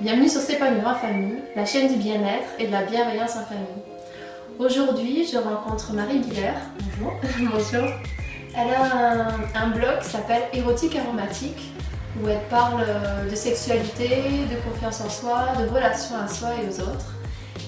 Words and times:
Bienvenue 0.00 0.30
sur 0.30 0.40
S'épanouir 0.40 0.88
en 0.88 0.94
famille, 0.94 1.42
la 1.54 1.66
chaîne 1.66 1.92
du 1.92 1.98
bien-être 1.98 2.48
et 2.58 2.66
de 2.66 2.72
la 2.72 2.84
bienveillance 2.84 3.36
en 3.36 3.44
famille. 3.44 3.82
Aujourd'hui, 4.58 5.28
je 5.30 5.36
rencontre 5.36 5.92
Marie 5.92 6.20
Guillère. 6.20 6.56
Bonjour. 6.98 7.20
Bonjour. 7.52 7.86
Elle 8.56 8.72
a 8.72 9.28
un, 9.62 9.68
blog 9.68 9.98
qui 10.00 10.08
s'appelle 10.08 10.44
Érotique 10.54 10.96
Aromatique 10.96 11.70
où 12.18 12.28
elle 12.28 12.40
parle 12.48 12.82
euh, 12.88 13.28
de 13.28 13.34
sexualité, 13.36 14.08
de 14.50 14.70
confiance 14.70 15.02
en 15.02 15.10
soi, 15.10 15.48
de 15.60 15.68
relations 15.68 16.16
à 16.16 16.28
soi 16.28 16.48
et 16.62 16.66
aux 16.66 16.80
autres. 16.80 17.12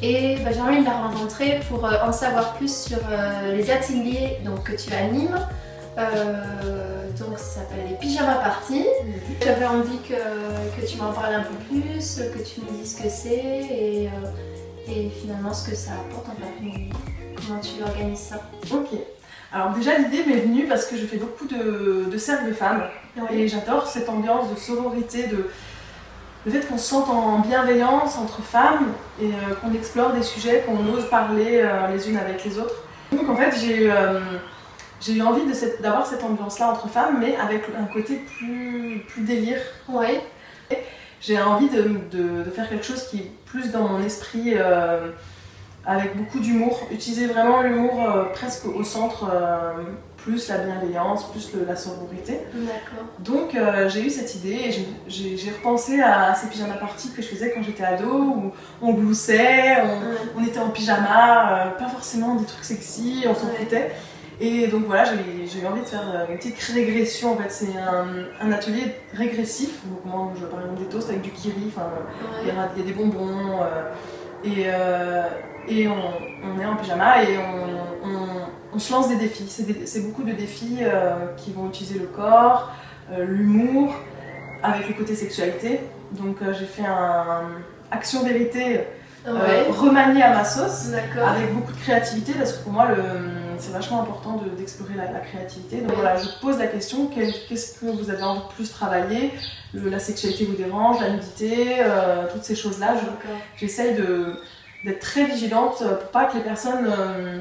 Et 0.01 0.39
bah, 0.43 0.53
j'ai 0.55 0.61
envie 0.63 0.81
de 0.81 0.87
la 0.87 1.03
rencontrer 1.03 1.61
pour 1.69 1.85
euh, 1.85 1.99
en 2.03 2.13
savoir 2.13 2.55
plus 2.55 2.75
sur 2.75 2.99
euh, 3.11 3.55
les 3.55 3.71
ateliers 3.71 4.39
que 4.65 4.73
tu 4.73 4.91
animes. 4.95 5.39
Donc 7.19 7.39
ça 7.39 7.61
s'appelle 7.61 7.87
les 7.89 7.97
pyjama 7.97 8.35
parties. 8.37 8.87
J'avais 9.43 9.67
envie 9.67 9.99
que, 10.09 10.81
que 10.81 10.87
tu 10.87 10.97
m'en 10.99 11.13
parles 11.13 11.35
un 11.35 11.43
peu 11.43 11.55
plus, 11.69 12.17
que 12.17 12.39
tu 12.39 12.61
me 12.61 12.79
dises 12.79 12.97
ce 12.97 13.03
que 13.03 13.09
c'est 13.09 13.35
et, 13.35 14.09
euh, 14.09 14.91
et 14.91 15.09
finalement 15.11 15.53
ce 15.53 15.69
que 15.71 15.77
ça 15.77 15.93
apporte 15.93 16.27
en 16.29 16.33
fait. 16.33 16.91
Comment 17.37 17.61
tu 17.61 17.83
organises 17.83 18.19
ça 18.19 18.37
Ok. 18.73 18.99
Alors 19.53 19.71
déjà 19.71 19.99
l'idée 19.99 20.25
m'est 20.27 20.41
venue 20.41 20.67
parce 20.67 20.87
que 20.87 20.97
je 20.97 21.05
fais 21.05 21.19
beaucoup 21.19 21.47
de, 21.47 22.07
de 22.11 22.19
cercles 22.19 22.49
de 22.49 22.55
femmes 22.55 22.85
et 23.31 23.49
j'adore 23.49 23.87
cette 23.87 24.09
ambiance 24.09 24.51
de 24.51 24.59
sororité, 24.59 25.27
de 25.27 25.51
le 26.45 26.51
fait 26.51 26.67
qu'on 26.67 26.79
se 26.79 26.89
sente 26.89 27.09
en 27.09 27.39
bienveillance 27.39 28.19
entre 28.19 28.43
femmes 28.43 28.93
et 29.21 29.27
euh, 29.27 29.55
qu'on 29.61 29.73
explore 29.75 30.13
des 30.13 30.23
sujets, 30.25 30.65
qu'on 30.67 30.93
ose 30.93 31.09
parler 31.09 31.61
euh, 31.63 31.95
les 31.95 32.09
unes 32.11 32.17
avec 32.17 32.45
les 32.45 32.59
autres. 32.59 32.83
Donc 33.13 33.29
en 33.29 33.37
fait 33.37 33.55
j'ai 33.61 33.93
j'ai 35.05 35.15
eu 35.15 35.23
envie 35.23 35.45
cette- 35.55 35.83
d'avoir 35.83 36.07
cette 36.07 36.23
ambiance-là 36.25 36.71
entre 36.71 36.89
femmes, 36.89 37.19
mais 37.21 37.37
avec 37.37 37.65
un 37.79 37.85
côté 37.93 38.17
plus, 38.17 39.05
plus 39.09 39.23
délire. 39.23 39.59
Ouais. 39.89 40.21
J'ai 41.21 41.41
envie 41.41 41.69
de, 41.69 41.83
de- 42.11 42.43
de 42.45 42.51
faire 42.51 42.69
quelque 42.69 42.85
chose 42.85 43.07
qui 43.09 43.19
est 43.19 43.31
plus 43.47 43.71
dans 43.71 43.87
mon 43.89 44.03
esprit, 44.03 44.55
euh, 44.57 45.11
avec 45.87 46.17
beaucoup 46.17 46.39
d'humour. 46.41 46.81
Utiliser 46.91 47.27
vraiment 47.27 47.63
l'humour 47.63 48.09
euh, 48.09 48.25
presque 48.33 48.67
au 48.67 48.83
centre, 48.85 49.29
euh, 49.33 49.73
plus 50.17 50.49
la 50.49 50.59
bienveillance, 50.59 51.31
plus 51.33 51.53
le- 51.55 51.65
la 51.67 51.75
sororité. 51.77 52.39
D'accord. 52.55 53.05
Donc 53.21 53.57
j'ai 53.89 54.05
eu 54.07 54.11
cette 54.11 54.35
idée 54.37 54.61
et 54.67 54.73
j'ai- 55.09 55.37
repensé 55.51 56.01
à 56.01 56.33
ces 56.35 56.47
pyjama 56.49 56.75
parties 56.75 57.11
que 57.13 57.23
je 57.23 57.27
faisais 57.29 57.53
quand 57.53 57.63
j'étais 57.63 57.83
ado, 57.85 58.07
où 58.09 58.53
on 58.81 58.93
gloussait, 58.93 59.77
on, 59.83 59.87
Ouais. 59.87 60.17
on 60.39 60.45
était 60.45 60.61
en 60.61 60.71
pyjama, 60.71 61.75
pas 61.79 61.89
forcément 61.89 62.37
des 62.37 62.45
trucs 62.47 62.65
sexy, 62.65 63.25
on 63.29 63.35
s'en 63.35 63.49
Ouais. 63.49 63.65
Et 64.45 64.67
donc 64.67 64.87
voilà, 64.87 65.05
j'ai 65.05 65.61
eu 65.61 65.67
envie 65.67 65.83
de 65.83 65.87
faire 65.87 66.03
euh, 66.15 66.27
une 66.33 66.37
petite 66.37 66.59
régression 66.75 67.35
en 67.35 67.37
fait. 67.37 67.51
C'est 67.51 67.77
un, 67.79 68.07
un 68.45 68.53
atelier 68.53 68.97
régressif. 69.15 69.81
Donc 69.87 70.05
moi, 70.05 70.33
je 70.39 70.45
par 70.47 70.61
exemple 70.61 70.81
des 70.81 70.87
toasts 70.89 71.11
avec 71.11 71.23
du 71.23 71.31
kiri, 71.31 71.67
enfin, 71.69 71.87
il 72.43 72.49
y, 72.49 72.51
Ouais. 72.51 72.59
a, 72.59 72.69
il 72.77 72.83
y 72.83 72.85
a 72.85 72.87
des 72.87 72.93
bonbons. 72.93 73.61
euh, 73.63 73.93
et 74.45 74.65
euh, 74.67 75.23
et 75.69 75.87
on, 75.87 75.95
on 75.95 76.61
est 76.61 76.67
en 76.67 76.75
pyjama 76.75 77.23
et 77.23 77.39
on, 77.39 78.09
on- 78.09 78.47
on 78.75 78.79
se 78.81 78.91
lance 78.93 79.09
des 79.09 79.17
défis. 79.17 79.47
C'est 79.85 80.01
beaucoup 80.01 80.25
de 80.25 80.33
défis 80.33 80.79
euh, 80.81 81.27
qui 81.37 81.53
vont 81.53 81.69
utiliser 81.69 81.99
le 82.01 82.07
corps, 82.07 82.73
euh, 83.13 83.25
l'humour, 83.25 83.95
avec 84.63 84.89
le 84.89 84.95
côté 84.95 85.15
sexualité. 85.15 85.81
Donc 86.13 86.37
euh, 86.43 86.53
j'ai 86.59 86.65
fait 86.67 86.85
un 86.85 87.43
action-vérité 87.93 88.81
euh, 89.29 89.33
Ouais. 89.35 89.71
remanié 89.71 90.21
à 90.23 90.35
ma 90.35 90.45
sauce 90.45 90.89
avec 90.93 91.55
beaucoup 91.55 91.71
de 91.73 91.79
créativité 91.79 92.33
parce 92.33 92.55
que 92.55 92.65
pour 92.65 92.73
moi 92.73 92.89
le- 92.89 93.32
c'est 93.59 93.73
vachement 93.73 94.03
important 94.03 94.37
de- 94.37 94.51
d'explorer 94.51 94.95
la, 94.95 95.11
la 95.13 95.21
créativité. 95.21 95.81
Donc 95.81 95.95
voilà, 95.95 96.17
je 96.17 96.29
pose 96.41 96.59
la 96.59 96.67
question 96.67 97.07
qu'est-ce 97.09 97.79
que 97.81 97.87
vous 97.87 98.11
avez 98.11 98.23
envie 98.23 98.41
de 98.41 98.53
plus 98.55 98.71
travailler? 98.71 99.33
Le- 99.75 99.89
La 99.91 99.99
sexualité 99.99 100.45
vous 100.45 100.55
dérange, 100.57 101.01
la 101.01 101.11
nudité, 101.11 101.77
euh, 101.81 102.27
toutes 102.33 102.45
ces 102.45 102.55
choses-là. 102.57 102.95
Je-. 102.97 103.29
J'essaye 103.61 103.95
de- 103.95 104.37
d'être 104.85 105.01
très 105.01 105.25
vigilante 105.25 105.79
pour 105.79 106.09
pas 106.11 106.25
que 106.27 106.37
les 106.37 106.43
personnes 106.43 106.87
euh, 106.87 107.39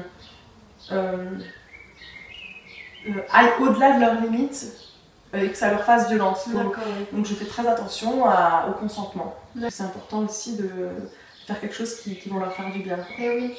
euh, 0.92 1.24
euh, 3.08 3.12
aillent 3.32 3.52
au-delà 3.60 3.96
de 3.96 4.00
leurs 4.00 4.20
limites 4.20 4.66
euh, 5.34 5.42
et 5.44 5.48
que 5.50 5.56
ça 5.56 5.70
leur 5.70 5.82
fasse 5.84 6.08
violence. 6.08 6.48
Donc 7.12 7.26
je 7.26 7.34
fais 7.34 7.44
très 7.46 7.66
attention 7.66 8.24
à- 8.26 8.66
au 8.70 8.72
consentement. 8.72 9.34
C'est 9.70 9.82
important 9.82 10.20
aussi 10.20 10.56
de 10.56 10.68
faire 11.46 11.60
quelque 11.60 11.74
chose 11.74 11.96
qui, 12.00 12.16
qui 12.16 12.28
vont 12.28 12.38
leur 12.38 12.52
faire 12.54 12.70
du 12.72 12.78
bien. 12.80 12.98
Eh 13.18 13.30
oui. 13.30 13.54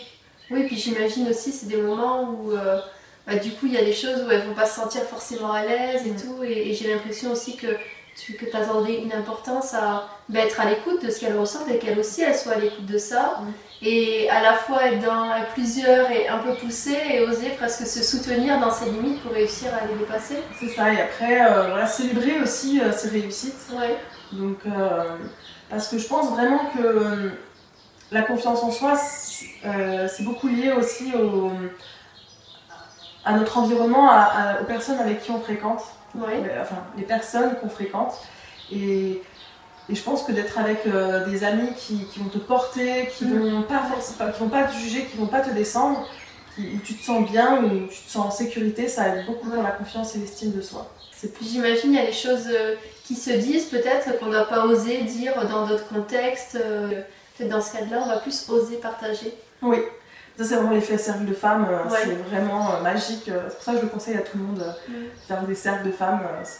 Oui, 0.54 0.64
puis 0.66 0.78
j'imagine 0.78 1.28
aussi, 1.30 1.52
c'est 1.52 1.68
des 1.68 1.78
moments 1.82 2.30
où, 2.30 2.52
euh, 2.52 2.80
bah, 3.28 3.36
du 3.36 3.52
coup, 3.52 3.66
il 3.66 3.74
y 3.74 3.78
a 3.78 3.84
des 3.84 3.94
choses 3.94 4.24
où 4.26 4.32
elles 4.32 4.46
vont 4.48 4.54
pas 4.54 4.66
se 4.66 4.76
sentir 4.82 5.02
forcément 5.04 5.52
à 5.52 5.64
l'aise 5.66 6.06
et 6.06 6.12
Mm. 6.12 6.22
tout. 6.22 6.44
Et, 6.44 6.70
et 6.70 6.74
j'ai 6.74 6.94
l'impression 6.94 7.32
aussi 7.32 7.56
que 7.58 7.68
tu 8.16 8.34
que 8.34 8.46
as 8.56 8.64
donné 8.66 9.02
une 9.02 9.12
importance 9.12 9.74
à 9.74 10.08
bah, 10.30 10.42
être 10.42 10.60
à 10.62 10.70
l'écoute 10.70 11.04
de 11.04 11.10
ce 11.10 11.20
qu'elles 11.20 11.36
ressentent 11.38 11.68
et 11.70 11.80
qu'elles 11.80 11.98
aussi, 11.98 12.22
elles 12.22 12.36
soient 12.36 12.54
à 12.54 12.60
l'écoute 12.60 12.86
de 12.86 12.98
ça. 13.00 13.40
Mm. 13.42 13.52
Et 13.86 14.30
à 14.30 14.42
la 14.42 14.54
fois 14.54 14.86
être 14.86 15.02
dans 15.04 15.30
à 15.32 15.42
plusieurs 15.54 16.10
et 16.12 16.28
un 16.28 16.38
peu 16.38 16.54
pousser 16.56 16.96
et 17.12 17.22
oser 17.22 17.50
presque 17.58 17.86
se 17.88 18.02
soutenir 18.04 18.60
dans 18.60 18.72
ses 18.72 18.86
limites 18.86 19.22
pour 19.24 19.32
réussir 19.34 19.70
à 19.74 19.88
les 19.88 19.96
dépasser. 19.96 20.38
C'est 20.60 20.70
ça, 20.70 20.94
et 20.94 21.02
après, 21.02 21.42
euh, 21.42 21.70
voilà, 21.70 21.86
célébrer 21.88 22.40
aussi 22.42 22.80
euh, 22.80 22.92
ses 22.94 23.10
réussites. 23.10 23.56
Ouais. 23.74 23.98
Donc, 24.32 24.60
euh, 24.68 25.04
parce 25.70 25.88
que 25.90 25.98
je 25.98 26.08
pense 26.08 26.30
vraiment 26.30 26.62
que 26.78 27.32
la 28.12 28.22
confiance 28.22 28.62
en 28.64 28.72
soi, 28.72 28.96
euh, 29.66 30.08
c'est 30.08 30.24
beaucoup 30.24 30.48
lié 30.48 30.72
aussi 30.72 31.14
au, 31.16 31.52
à 33.26 33.34
notre 33.38 33.58
environnement, 33.58 34.10
à- 34.10 34.16
à- 34.24 34.62
aux 34.62 34.66
personnes 34.66 35.00
avec 35.00 35.22
qui 35.24 35.32
on 35.32 35.40
fréquente. 35.40 35.82
Euh, 36.16 36.62
enfin 36.62 36.76
les 36.98 37.04
personnes 37.04 37.56
qu'on 37.60 37.70
fréquente. 37.70 38.14
Et, 38.72 39.22
et 39.90 39.96
je 39.96 40.02
pense 40.04 40.24
que 40.24 40.32
d'être 40.32 40.60
avec 40.60 40.86
euh, 40.86 41.26
des 41.28 41.44
amis 41.44 41.70
qui, 41.76 42.06
qui 42.06 42.20
vont 42.20 42.30
te 42.30 42.38
porter, 42.38 43.10
qui 43.18 43.26
Mm. 43.26 43.50
vont 43.52 43.62
pas 43.64 43.82
forcément, 43.84 44.32
qui 44.32 44.40
vont 44.40 44.50
pas 44.50 44.64
te 44.66 44.74
juger, 44.78 45.06
qui 45.06 45.18
vont 45.18 45.28
pas 45.28 45.42
te 45.42 45.50
descendre, 45.52 46.08
qui- 46.56 46.76
où 46.76 46.80
tu 46.86 46.94
te 46.96 47.04
sens 47.04 47.30
bien, 47.30 47.64
où 47.64 47.88
tu 47.88 48.02
te 48.02 48.12
sens 48.12 48.26
en 48.28 48.32
sécurité, 48.32 48.88
ça 48.88 49.08
aide 49.10 49.26
beaucoup 49.26 49.50
pour 49.50 49.64
la 49.64 49.72
confiance 49.72 50.16
et 50.16 50.20
l'estime 50.20 50.52
de 50.52 50.62
soi. 50.62 50.90
J'imagine 51.42 51.94
il 51.94 51.96
y 51.96 52.00
a 52.02 52.06
des 52.06 52.12
choses 52.12 52.50
qui 53.06 53.16
se 53.16 53.32
disent 53.32 53.66
peut-être 53.66 54.20
qu'on 54.20 54.26
n'a 54.28 54.44
pas 54.44 54.66
osé 54.66 55.02
dire 55.04 55.34
dans 55.48 55.66
d'autres 55.66 55.88
contextes. 55.88 56.56
euh, 56.56 57.02
Peut-être 57.38 57.50
dans 57.50 57.62
ce 57.62 57.74
cas-là, 57.74 58.02
on 58.04 58.08
va 58.08 58.18
plus 58.18 58.48
oser 58.50 58.78
partager. 58.78 59.34
Oui, 59.62 59.78
ça 60.38 60.44
c'est 60.44 60.56
vraiment 60.56 60.72
l'effet 60.72 60.98
cercle 60.98 61.26
de 61.26 61.34
femmes, 61.34 61.68
euh, 61.70 61.90
Ouais. 61.90 62.00
c'est 62.04 62.16
vraiment 62.30 62.74
euh, 62.76 62.82
magique. 62.82 63.28
euh, 63.30 63.44
C'est 63.50 63.56
pour 63.56 63.64
ça 63.64 63.72
que 63.74 63.78
je 63.80 63.84
le 63.84 63.90
conseille 63.90 64.16
à 64.18 64.22
tout 64.22 64.38
le 64.38 64.44
monde, 64.44 64.62
euh, 64.62 64.92
Mm. 64.92 64.94
faire 65.28 65.44
des 65.44 65.56
cercles 65.56 65.88
de 65.88 65.92
femmes, 65.92 66.22
c'est- 66.44 66.60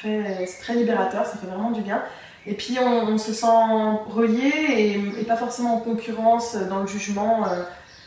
très, 0.00 0.46
très 0.62 0.74
libérateur, 0.74 1.26
ça 1.26 1.36
fait 1.36 1.46
vraiment 1.48 1.70
du 1.72 1.80
bien. 1.82 2.02
Et 2.46 2.54
puis 2.54 2.78
on, 2.80 2.86
on 3.08 3.18
se 3.18 3.32
sent 3.32 3.46
relié 4.08 4.52
et, 4.68 4.92
et 5.20 5.24
pas 5.24 5.36
forcément 5.36 5.76
en 5.76 5.80
concurrence 5.80 6.54
dans 6.56 6.80
le 6.80 6.86
jugement. 6.86 7.44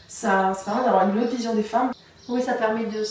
ça, 0.08 0.54
ça 0.54 0.64
permet 0.66 0.86
d'avoir 0.86 1.10
une 1.10 1.20
autre 1.22 1.36
vision 1.36 1.54
des 1.54 1.64
femmes. 1.64 1.92
Oui, 2.30 2.42
ça 2.42 2.54
permet 2.54 2.86
de 2.86 3.04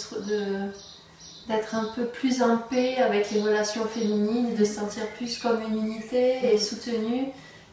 d'être 1.48 1.74
un 1.76 1.84
peu 1.94 2.06
plus 2.06 2.42
en 2.42 2.56
paix 2.56 2.96
avec 2.96 3.30
les 3.30 3.40
relations 3.40 3.84
féminines, 3.84 4.54
de 4.56 4.64
se 4.64 4.74
sentir 4.74 5.06
plus 5.16 5.38
comme 5.38 5.60
une 5.62 5.78
unité 5.86 6.52
et 6.52 6.58
soutenue. 6.58 7.28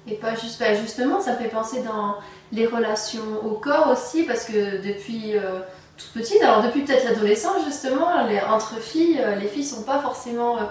Et 0.08 0.16
pas 0.16 0.36
juste. 0.36 0.60
bah, 0.60 0.74
justement, 0.74 1.22
ça 1.22 1.36
fait 1.36 1.48
penser 1.48 1.82
dans 1.82 2.16
les 2.52 2.68
relations 2.68 3.44
au 3.44 3.52
corps 3.52 3.90
aussi, 3.90 4.24
parce 4.24 4.46
que 4.46 4.82
depuis 4.86 5.38
euh, 5.38 5.60
toute 5.98 6.12
petite, 6.14 6.42
alors 6.42 6.64
depuis 6.64 6.82
peut-être 6.82 7.06
l'adolescence 7.06 7.64
justement, 7.66 8.26
les, 8.28 8.40
entre 8.42 8.80
filles, 8.80 9.20
euh, 9.20 9.36
les 9.36 9.48
filles 9.48 9.64
sont 9.64 9.84
pas 9.84 10.00
forcément 10.00 10.58
euh, 10.58 10.62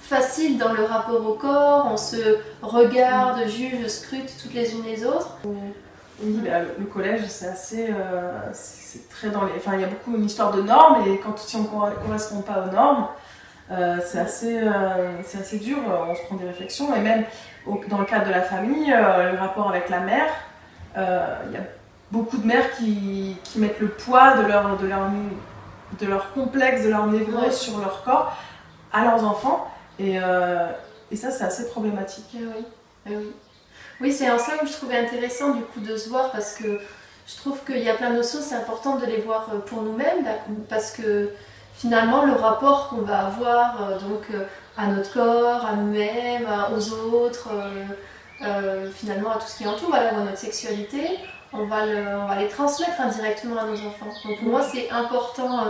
faciles 0.00 0.58
dans 0.58 0.72
le 0.72 0.84
rapport 0.84 1.24
au 1.26 1.34
corps, 1.34 1.88
on 1.90 1.96
se 1.96 2.38
regarde, 2.62 3.46
juge, 3.48 3.86
scrute 3.86 4.32
toutes 4.42 4.54
les 4.54 4.72
unes 4.72 4.84
les 4.84 5.04
autres. 5.04 5.38
Oui, 6.22 6.40
bah, 6.44 6.60
le, 6.78 6.84
collège, 6.86 7.22
c'est 7.28 7.48
assez. 7.48 7.88
euh, 7.90 8.32
c'est 8.52 9.08
très 9.08 9.30
dans 9.30 9.44
les. 9.44 9.52
Enfin, 9.56 9.72
il 9.74 9.80
y 9.80 9.84
a 9.84 9.88
beaucoup 9.88 10.14
une 10.14 10.24
histoire 10.24 10.52
de 10.52 10.62
normes 10.62 11.08
et 11.08 11.18
quand 11.18 11.38
si 11.38 11.56
on 11.56 11.62
ne 11.62 11.66
correspond 11.66 12.42
pas 12.42 12.66
aux 12.66 12.72
normes, 12.72 13.06
c'est 14.04 14.18
assez, 14.18 14.58
euh, 14.58 15.22
c'est 15.24 15.38
assez 15.38 15.58
dur. 15.58 15.78
On 16.08 16.14
se 16.14 16.20
prend 16.26 16.36
des 16.36 16.44
réflexions 16.44 16.94
et 16.94 17.00
même 17.00 17.24
dans 17.88 17.98
le 17.98 18.04
cadre 18.04 18.26
de 18.26 18.30
la 18.30 18.42
famille, 18.42 18.92
euh, 18.92 19.32
le 19.32 19.38
rapport 19.38 19.68
avec 19.68 19.88
la 19.88 20.00
mère, 20.00 20.28
euh, 20.96 21.36
il 21.46 21.52
y 21.52 21.56
a 21.56 21.60
beaucoup 22.10 22.36
de 22.38 22.46
mères 22.46 22.70
qui, 22.76 23.36
qui 23.44 23.58
mettent 23.58 23.80
le 23.80 23.88
poids 23.88 24.36
de 24.36 24.42
leur, 24.42 24.76
de 24.76 24.86
leur, 24.86 25.08
de 26.00 26.06
leur 26.06 26.32
complexe, 26.32 26.84
de 26.84 26.90
leur 26.90 27.06
névrose 27.06 27.44
Ouais. 27.44 27.50
sur 27.52 27.78
leur 27.78 28.02
corps 28.04 28.36
à 28.92 29.04
leurs 29.04 29.24
enfants 29.24 29.70
et, 29.98 30.18
euh, 30.20 30.66
et 31.10 31.16
ça, 31.16 31.30
c'est 31.30 31.44
assez 31.44 31.68
problématique. 31.68 32.26
Eh 32.34 32.38
oui, 32.44 32.64
eh 33.06 33.16
oui. 33.16 33.32
Oui, 34.00 34.12
c'est 34.12 34.30
en 34.30 34.38
ça 34.38 34.58
que 34.58 34.66
je 34.66 34.72
trouvais 34.72 34.98
intéressant 34.98 35.50
du 35.54 35.62
coup 35.62 35.80
de 35.80 35.96
se 35.96 36.08
voir 36.08 36.30
parce 36.32 36.54
que 36.54 36.80
je 37.26 37.36
trouve 37.36 37.60
qu'il 37.64 37.78
y 37.78 37.88
a 37.88 37.94
plein 37.94 38.10
de 38.10 38.16
notions, 38.16 38.40
c'est 38.42 38.56
important 38.56 38.96
de 38.96 39.06
les 39.06 39.18
voir 39.20 39.46
euh, 39.54 39.58
pour 39.60 39.82
nous-mêmes 39.82 40.26
parce 40.68 40.90
que 40.90 41.30
finalement 41.74 42.24
le 42.24 42.32
rapport 42.32 42.88
qu'on 42.88 43.02
va 43.02 43.26
avoir 43.26 43.80
euh, 43.82 43.98
donc 44.00 44.22
euh, 44.34 44.44
à 44.76 44.86
notre 44.86 45.12
corps, 45.12 45.64
à 45.64 45.74
nous-mêmes, 45.74 46.48
aux 46.74 46.92
autres, 47.14 47.48
euh, 47.52 47.84
euh, 48.44 48.90
finalement 48.90 49.30
à 49.30 49.34
tout 49.34 49.46
ce 49.46 49.58
qui 49.58 49.66
entoure, 49.66 49.90
voilà, 49.90 50.12
notre 50.12 50.38
sexualité, 50.38 51.18
on 51.52 51.66
va, 51.66 51.84
les 52.38 52.48
transmettre 52.48 53.00
indirectement 53.00 53.58
à 53.58 53.64
nos 53.64 53.74
enfants. 53.74 54.12
Donc 54.24 54.38
pour 54.38 54.48
moi 54.48 54.62
c'est 54.62 54.90
important 54.90 55.60
euh, 55.60 55.68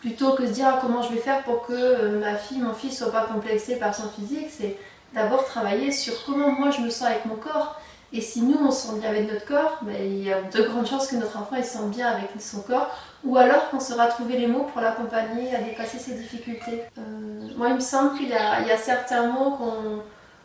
plutôt 0.00 0.34
que 0.34 0.42
de 0.42 0.48
se 0.48 0.52
dire 0.52 0.66
ah, 0.68 0.78
comment 0.80 1.02
je 1.02 1.12
vais 1.12 1.20
faire 1.20 1.42
pour 1.42 1.66
que 1.66 2.18
ma 2.18 2.36
fille, 2.36 2.58
mon 2.58 2.74
fils 2.74 2.98
soit 2.98 3.10
pas 3.12 3.24
complexé 3.24 3.76
par 3.76 3.94
son 3.94 4.08
physique, 4.10 4.48
c'est 4.50 4.76
d'abord 5.14 5.44
travailler 5.44 5.90
sur 5.90 6.24
comment 6.24 6.50
moi 6.52 6.70
je 6.70 6.80
me 6.80 6.90
sens 6.90 7.08
avec 7.08 7.24
mon 7.24 7.36
corps 7.36 7.80
Et 8.14 8.20
si 8.20 8.42
nous, 8.42 8.58
on 8.62 8.70
se 8.70 8.88
sent 8.88 8.98
bien 9.00 9.08
avec 9.08 9.32
notre 9.32 9.46
corps, 9.46 9.78
ben, 9.82 9.96
il 9.98 10.22
y 10.22 10.32
a 10.32 10.42
de 10.42 10.62
grandes 10.62 10.86
chances 10.86 11.06
que 11.06 11.16
notre 11.16 11.38
enfant 11.38 11.56
il 11.56 11.64
se 11.64 11.78
sente 11.78 11.90
bien 11.90 12.08
avec 12.08 12.28
son 12.38 12.60
corps, 12.60 12.90
ou 13.24 13.38
alors 13.38 13.70
qu'on 13.70 13.80
saura 13.80 14.06
trouver 14.06 14.36
les 14.36 14.46
mots 14.46 14.66
pour 14.70 14.82
l'accompagner 14.82 15.54
à 15.54 15.60
dépasser 15.62 15.98
ses 15.98 16.14
difficultés. 16.14 16.82
Euh, 16.98 17.48
moi, 17.56 17.68
il 17.68 17.76
me 17.76 17.80
semble 17.80 18.18
qu'il 18.18 18.28
y, 18.28 18.34
a 18.34 18.76
certains 18.76 19.28
mots 19.28 19.58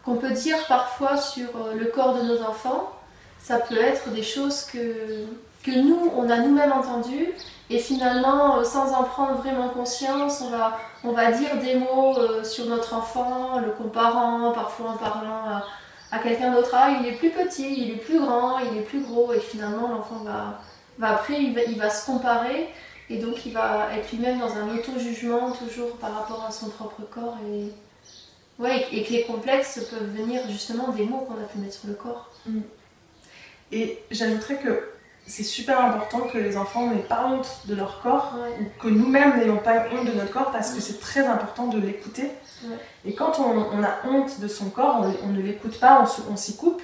qu'on 0.06 0.16
peut 0.16 0.32
dire 0.32 0.58
parfois 0.70 1.18
sur 1.18 1.50
euh, 1.58 1.74
le 1.78 1.86
corps 1.88 2.16
de 2.16 2.22
nos 2.22 2.42
enfants. 2.42 2.90
Ça 3.40 3.60
peut 3.60 3.78
être 3.78 4.10
des 4.12 4.24
choses 4.24 4.64
que, 4.64 5.26
nous, 5.68 6.14
on 6.16 6.30
a 6.30 6.38
nous-mêmes 6.38 6.72
entendues, 6.72 7.34
et 7.70 7.80
finalement, 7.80 8.60
euh, 8.60 8.64
sans 8.64 8.94
en 8.94 9.04
prendre 9.04 9.34
vraiment 9.42 9.68
conscience, 9.68 10.42
on 10.42 10.50
va, 10.50 10.78
on 11.04 11.12
va 11.12 11.34
dire 11.34 11.58
des 11.62 11.76
mots 11.76 12.16
sur 12.44 12.68
notre 12.68 12.94
enfant, 12.94 13.60
le 13.60 13.72
comparant, 13.72 14.54
parfois 14.54 14.92
en 14.92 14.98
parlant 14.98 15.44
à 15.50 15.64
à 16.12 16.20
quelqu'un 16.20 16.52
d'autre. 16.54 16.72
Ah, 16.74 16.98
il 17.00 17.08
est 17.08 17.14
plus 17.14 17.30
petit, 17.30 17.82
il 17.82 17.92
est 17.92 17.98
plus 17.98 18.20
grand, 18.20 18.60
il 18.60 18.78
est 18.78 18.84
plus 18.84 19.02
gros, 19.02 19.34
et 19.34 19.40
finalement 19.40 19.90
l'enfant 19.90 20.24
va, 20.24 20.62
va 20.98 21.16
après, 21.16 21.42
il 21.42 21.78
va, 21.78 21.90
se 21.90 22.06
comparer, 22.06 22.70
et 23.10 23.18
donc 23.18 23.46
il 23.46 23.54
va 23.54 23.90
être 23.96 24.12
lui-même 24.12 24.40
dans 24.40 24.56
un 24.56 24.76
auto-jugement 24.76 25.52
toujours 25.52 25.98
par 25.98 26.14
rapport 26.14 26.46
à 26.48 26.52
son 26.52 26.70
propre 26.70 27.02
corps. 27.10 27.38
Et, 27.52 27.72
ouais, 28.62 28.88
et 28.92 29.04
que 29.04 29.12
les 29.12 29.24
complexes 29.24 29.80
peuvent 29.90 30.16
venir 30.16 30.42
justement 30.50 30.90
des 30.90 31.04
mots 31.04 31.22
qu'on 31.22 31.42
a 31.42 31.48
pu 31.48 31.58
mettre 31.60 31.80
sur 31.80 31.88
le 31.88 31.96
corps. 31.96 32.32
Mm. 32.46 32.60
Et 33.72 34.02
j'ajouterais 34.12 34.58
que 34.58 34.97
c'est 35.28 35.44
super 35.44 35.82
important 35.82 36.22
que 36.22 36.38
les 36.38 36.58
enfants 36.58 36.88
n'aient 36.88 37.02
pas 37.02 37.28
honte 37.28 37.62
de 37.66 37.76
leur 37.76 38.02
corps, 38.02 38.34
ou 38.62 38.82
que 38.82 38.88
nous-mêmes 38.88 39.38
n'ayons 39.38 39.58
pas 39.58 39.86
honte 39.92 40.08
de 40.08 40.14
notre 40.14 40.32
corps, 40.32 40.52
parce 40.52 40.72
que 40.74 40.80
c'est 40.80 41.00
très 41.00 41.28
important 41.28 41.68
de 41.68 41.80
l'écouter. 41.80 42.32
Et 43.06 43.14
quand 43.14 43.40
on, 43.40 43.84
a 43.84 44.08
honte 44.08 44.40
de 44.40 44.48
son 44.48 44.70
corps, 44.70 45.06
on, 45.24 45.28
ne 45.28 45.42
l'écoute 45.42 45.80
pas, 45.80 46.06
on, 46.30 46.36
s'y 46.38 46.56
coupe. 46.56 46.82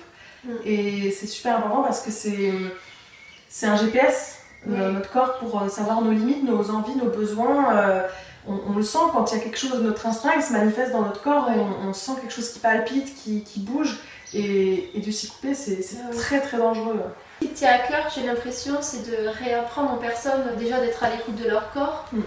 Et 0.66 1.12
c'est 1.12 1.28
super 1.28 1.58
important 1.58 1.84
parce 1.84 2.02
que 2.02 2.12
c'est 2.12 3.66
un 3.66 3.76
GPS, 3.76 4.40
euh, 4.70 4.92
notre 4.92 5.10
corps, 5.12 5.38
pour 5.40 5.62
euh, 5.62 5.70
savoir 5.70 6.02
nos 6.02 6.12
limites, 6.12 6.44
nos 6.44 6.70
envies, 6.70 6.96
nos 6.96 7.10
besoins. 7.10 7.76
Euh, 7.76 8.08
on, 8.46 8.76
le 8.76 8.84
sent 8.84 9.00
quand 9.14 9.32
il 9.32 9.38
y 9.38 9.40
a 9.40 9.44
quelque 9.44 9.58
chose, 9.58 9.82
notre 9.82 10.06
instinct, 10.06 10.32
il 10.36 10.44
se 10.44 10.52
manifeste 10.52 10.92
dans 10.92 11.02
notre 11.02 11.22
corps, 11.22 11.50
on, 11.88 11.94
sent 11.94 12.12
quelque 12.20 12.34
chose 12.34 12.52
qui 12.52 12.60
palpite, 12.60 13.16
qui, 13.16 13.60
bouge. 13.60 14.00
Et, 14.34 14.92
de 14.96 15.12
s'y 15.12 15.30
couper, 15.30 15.54
c'est 15.54 15.80
très 16.12 16.42
très 16.42 16.58
dangereux. 16.58 17.00
Qui 17.44 17.50
tient 17.50 17.74
à 17.74 17.80
cœur, 17.80 18.10
j'ai 18.16 18.26
l'impression, 18.26 18.78
c'est 18.80 19.06
de 19.06 19.28
réapprendre 19.28 19.96
aux 19.96 19.98
personnes 19.98 20.44
déjà 20.58 20.80
d'être 20.80 21.04
à 21.04 21.10
l'écoute 21.10 21.36
de 21.36 21.50
leur 21.50 21.74
corps, 21.74 22.06
mm. 22.14 22.22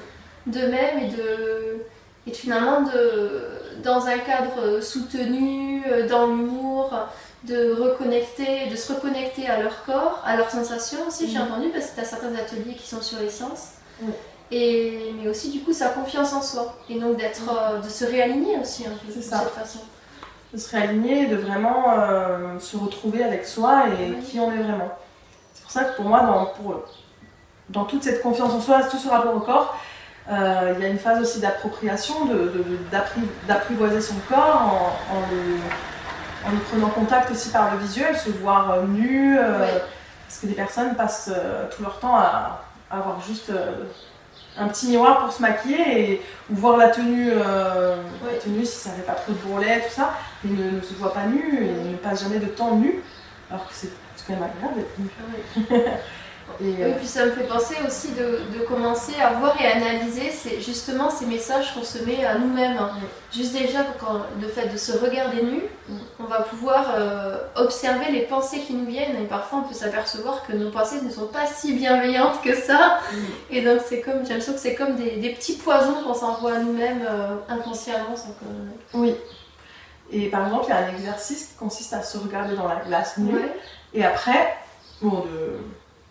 d'eux-mêmes 0.49 0.99
et 0.99 1.09
de, 1.09 1.79
et 2.27 2.35
finalement 2.35 2.83
de, 2.83 3.43
dans 3.83 4.09
un 4.09 4.19
cadre 4.19 4.83
soutenu, 4.83 5.83
dans 6.11 6.27
l'humour, 6.27 6.91
de 7.45 7.73
reconnecter, 7.73 8.67
de 8.71 8.77
se 8.77 8.93
reconnecter 8.93 9.49
à 9.49 9.63
leur 9.63 9.85
corps, 9.87 10.23
à 10.27 10.37
leurs 10.37 10.51
sensations 10.51 10.99
aussi, 11.09 11.31
j'ai 11.31 11.39
mm. 11.39 11.43
entendu, 11.43 11.69
parce 11.71 11.87
que 11.87 11.95
tu 11.95 12.01
as 12.03 12.05
certains 12.05 12.35
ateliers 12.35 12.75
qui 12.75 12.87
sont 12.87 13.01
sur 13.01 13.19
les 13.19 13.31
sens. 13.31 13.71
Mm. 14.03 14.11
Et, 14.51 15.15
mais 15.19 15.31
aussi 15.31 15.51
du 15.51 15.61
coup 15.61 15.73
sa 15.73 15.89
confiance 15.89 16.35
en 16.35 16.43
soi 16.43 16.77
et 16.91 17.01
donc 17.01 17.17
d'être 17.17 17.51
euh, 17.51 17.81
de 17.81 17.89
se 17.89 18.05
réaligner 18.05 18.59
aussi 18.61 18.85
peu 18.85 19.13
de 19.13 19.21
cette 19.21 19.33
façon 19.33 19.81
de 20.53 20.59
se 20.59 20.71
réaligner 20.71 21.27
de 21.27 21.35
vraiment 21.35 21.87
euh, 21.99 22.57
se 22.61 22.77
retrouver 22.77 23.25
avec 23.25 23.45
soi 23.45 23.87
et 23.89 24.25
qui 24.25 24.39
on 24.39 24.53
est 24.53 24.63
vraiment 24.63 24.93
pour 25.67 25.73
ça 25.73 25.85
que 25.85 25.97
pour 25.97 26.05
moi, 26.05 26.21
dans, 26.21 26.47
pour, 26.47 26.85
dans 27.71 27.85
toute 27.85 28.05
cette 28.05 28.23
confiance 28.23 28.53
en 28.53 28.61
soi, 28.61 28.85
tout 28.85 28.99
ce 28.99 29.09
rapport 29.09 29.35
au 29.35 29.41
corps, 29.41 29.77
euh, 30.31 30.75
il 30.77 30.83
y 30.83 30.87
a 30.87 30.89
une 30.89 30.99
phase 30.99 31.21
aussi 31.21 31.41
d'appropriation, 31.41 32.15
d'apprivoiser 33.49 34.01
son 34.01 34.15
corps 34.29 34.95
en, 35.11 35.17
en, 35.17 36.51
le, 36.53 36.59
prenant 36.71 36.89
contact 36.89 37.33
aussi 37.33 37.51
par 37.51 37.73
le 37.75 37.81
visuel, 37.81 38.17
se 38.17 38.31
voir 38.31 38.71
euh, 38.71 38.83
nu, 38.87 39.37
euh, 39.39 39.67
parce 40.27 40.39
que 40.41 40.47
des 40.47 40.55
personnes 40.55 40.95
passent 40.95 41.33
tout 41.75 41.83
leur 41.83 41.99
temps 41.99 42.15
à, 42.17 42.63
avoir 42.89 43.21
juste 43.21 43.51
un 44.57 44.69
petit 44.69 44.87
miroir 44.87 45.19
pour 45.25 45.33
se 45.33 45.43
maquiller 45.43 46.13
et, 46.13 46.23
ou 46.51 46.55
voir 46.55 46.77
la 46.77 46.89
tenue, 46.89 47.33
la 47.35 48.39
tenue 48.41 48.65
si 48.65 48.77
ça 48.77 48.91
n'avait 48.91 49.03
pas 49.03 49.15
trop 49.15 49.33
de 49.33 49.39
bourrelets, 49.39 49.81
tout 49.81 49.95
ça, 49.95 50.15
mais 50.45 50.57
ne, 50.57 50.71
ne 50.77 50.81
se 50.81 50.95
voit 50.95 51.13
pas 51.13 51.25
nu 51.27 51.65
et 51.65 51.91
ne 51.91 51.97
passe 51.97 52.23
jamais 52.23 52.39
de 52.39 52.47
temps 52.47 52.77
nu, 52.77 53.03
alors 53.51 53.67
que 53.67 53.75
c'est 53.75 53.91
Et, 56.61 56.83
euh, 56.83 56.93
puis 56.97 57.07
ça 57.07 57.27
me 57.27 57.33
fait 57.33 57.45
penser 57.45 57.75
aussi 57.87 58.13
de, 58.13 58.65
commencer 58.67 59.13
à 59.21 59.35
voir 59.35 59.61
et 59.61 59.67
analyser 59.67 60.33
justement 60.61 61.11
ces 61.11 61.27
messages 61.27 61.75
qu'on 61.75 61.85
se 61.85 61.99
met 62.05 62.25
à 62.25 62.39
nous-mêmes. 62.39 62.79
Juste 63.33 63.53
déjà, 63.53 63.81
quand, 64.01 64.23
le 64.41 64.49
fait 64.49 64.69
de 64.69 64.77
se 64.77 64.93
regarder 64.93 65.43
nu, 65.43 65.63
on 66.19 66.25
va 66.25 66.43
pouvoir 66.43 66.95
euh, 66.95 67.39
observer 67.57 68.11
les 68.11 68.23
pensées 68.23 68.61
qui 68.61 68.75
nous 68.75 68.87
viennent 68.87 69.17
et 69.17 69.27
parfois 69.27 69.61
on 69.65 69.69
peut 69.69 69.75
s'apercevoir 69.75 70.47
que 70.47 70.53
nos 70.53 70.71
pensées 70.71 71.03
ne 71.03 71.11
sont 71.11 71.27
pas 71.27 71.47
si 71.47 71.75
bienveillantes 71.75 72.41
que 72.43 72.55
ça. 72.55 73.01
Et 73.51 73.63
donc 73.63 73.81
c'est 73.87 74.01
comme, 74.01 74.25
j'ai 74.25 74.31
l'impression 74.31 74.55
que 74.55 74.61
c'est 74.61 74.75
comme 74.75 74.97
des, 74.97 75.35
petits 75.37 75.57
poisons 75.57 76.03
qu'on 76.03 76.15
s'envoie 76.15 76.55
à 76.55 76.59
nous-mêmes 76.61 77.05
euh, 77.09 77.37
inconsciemment 77.49 78.17
sans 78.17 78.35
Oui. 78.95 79.15
Et 80.11 80.29
par 80.29 80.47
exemple, 80.47 80.67
il 80.69 80.71
y 80.71 80.73
a 80.73 80.87
un 80.87 80.91
exercice 80.91 81.47
qui 81.47 81.55
consiste 81.57 81.93
à 81.93 82.03
se 82.03 82.17
regarder 82.17 82.55
dans 82.55 82.69
la 82.69 82.77
glace 82.77 83.19
nue. 83.19 83.35
Et 83.97 84.05
après, 84.05 84.55
bon, 85.01 85.25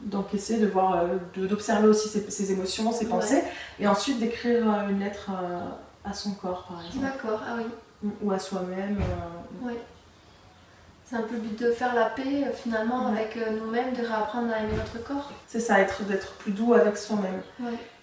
d'encaisser, 0.02 0.58
de, 0.58 0.68
voir, 0.68 1.04
euh, 1.04 1.48
d'observer 1.48 1.88
aussi 1.88 2.10
ses, 2.10 2.52
émotions, 2.52 2.92
ses 2.92 3.08
pensées, 3.08 3.44
et 3.80 3.88
ensuite 3.88 4.20
d'écrire 4.20 4.64
euh, 4.68 4.90
une 4.90 5.00
lettre 5.00 5.30
euh, 5.32 5.60
à, 6.04 6.14
son 6.14 6.32
corps, 6.32 6.66
par 6.68 6.86
exemple. 6.86 7.06
D'accord, 7.06 7.42
ah 7.48 7.54
oui. 7.58 8.10
Ou 8.22 8.32
à 8.32 8.40
soi-même. 8.40 9.00
Oui. 9.62 9.74
C'est 11.06 11.16
un 11.16 11.22
peu 11.22 11.36
le 11.36 11.42
but 11.42 11.60
de 11.60 11.72
faire 11.72 11.94
la 11.94 12.06
paix 12.06 12.52
finalement 12.56 13.08
avec 13.08 13.38
nous-mêmes, 13.38 13.94
de 13.94 14.02
réapprendre 14.02 14.52
à 14.52 14.60
aimer 14.60 14.74
notre 14.76 15.04
corps. 15.04 15.32
C'est 15.48 15.60
ça, 15.60 15.80
être, 15.80 16.04
d'être 16.04 16.34
plus 16.34 16.52
doux 16.52 16.74
avec 16.74 16.98
soi-même. 16.98 17.42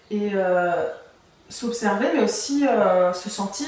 Et 0.09 0.31
s'observer, 1.49 2.07
mais 2.13 2.23
aussi 2.23 2.65
se 3.13 3.29
sentir 3.29 3.67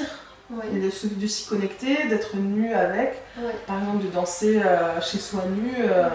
et 0.72 0.78
de, 0.78 1.26
s'y 1.26 1.46
connecter, 1.46 2.08
d'être 2.08 2.36
nu 2.36 2.72
avec. 2.72 3.22
Par 3.66 3.78
exemple, 3.78 4.04
de 4.04 4.10
danser 4.10 4.60
euh, 4.64 5.00
chez 5.00 5.18
soi 5.18 5.42
nu, 5.46 5.74
euh, 5.80 6.08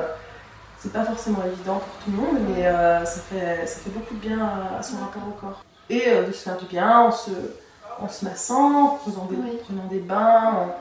c'est 0.77 0.93
pas 0.93 1.03
forcément 1.03 1.43
évident 1.45 1.79
pour 1.79 2.03
tout 2.03 2.11
le 2.11 2.17
monde, 2.17 2.47
mais 2.47 2.65
euh, 2.65 3.03
ça, 3.05 3.21
fait, 3.21 3.65
ça 3.67 3.79
fait 3.81 3.89
beaucoup 3.89 4.15
de 4.15 4.19
bien 4.19 4.39
à, 4.77 4.81
son 4.81 4.97
rapport 4.97 5.23
au 5.27 5.31
corps. 5.31 5.63
Et 5.89 6.05
de 6.25 6.31
se 6.31 6.43
faire 6.43 6.57
du 6.57 6.65
bien 6.65 6.99
en 6.99 7.11
se, 7.11 7.31
en 7.99 8.07
se 8.07 8.23
massant, 8.23 8.85
en 8.85 8.87
prenant 8.95 9.25
des, 9.25 9.57
prenant 9.57 9.85
des 9.89 9.99
bains, 9.99 10.73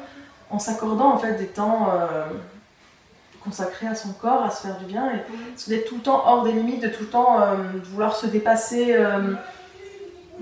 en, 0.50 0.58
s'accordant 0.60 1.12
en 1.12 1.18
fait 1.18 1.34
des 1.34 1.48
temps 1.48 1.88
consacrés 3.42 3.88
à 3.88 3.96
son 3.96 4.12
corps, 4.12 4.44
à 4.44 4.50
se 4.50 4.62
faire 4.62 4.78
du 4.78 4.84
bien, 4.84 5.10
et 5.10 5.68
d'être 5.68 5.88
tout 5.88 5.96
le 5.96 6.02
temps 6.02 6.22
hors 6.24 6.44
des 6.44 6.52
limites, 6.52 6.80
de 6.80 6.88
tout 6.88 7.02
le 7.02 7.08
temps 7.08 7.40
vouloir 7.90 8.14
se 8.14 8.26
dépasser 8.26 8.96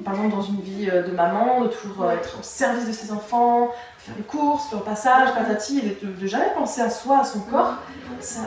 par 0.05 0.15
exemple 0.15 0.35
dans 0.35 0.43
une 0.43 0.61
vie 0.61 0.89
euh, 0.91 1.03
de 1.03 1.13
maman, 1.13 1.63
de 1.63 1.69
toujours 1.69 2.05
euh, 2.05 2.13
être 2.13 2.39
au 2.39 2.43
service 2.43 2.87
de 2.87 2.93
ses 2.93 3.13
enfants, 3.13 3.71
faire 3.99 4.15
les 4.17 4.23
courses, 4.23 4.73
le 4.73 4.79
passage, 4.79 5.35
patati, 5.35 5.79
et 5.81 5.99
de, 6.05 6.27
jamais 6.27 6.51
penser 6.55 6.81
à 6.81 6.91
soi, 6.91 7.21
à 7.21 7.25
son 7.25 7.41
corps, 7.41 7.75
ça 8.21 8.43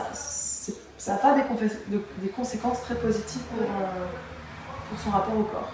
n'a 1.08 1.18
pas 1.18 1.34
des, 1.34 1.42
des, 2.18 2.28
conséquences 2.28 2.80
très 2.82 2.94
positives 2.94 3.42
pour, 3.42 3.62
euh, 3.62 4.06
pour 4.88 4.98
son 5.00 5.10
rapport 5.10 5.36
au 5.36 5.44
corps. 5.44 5.70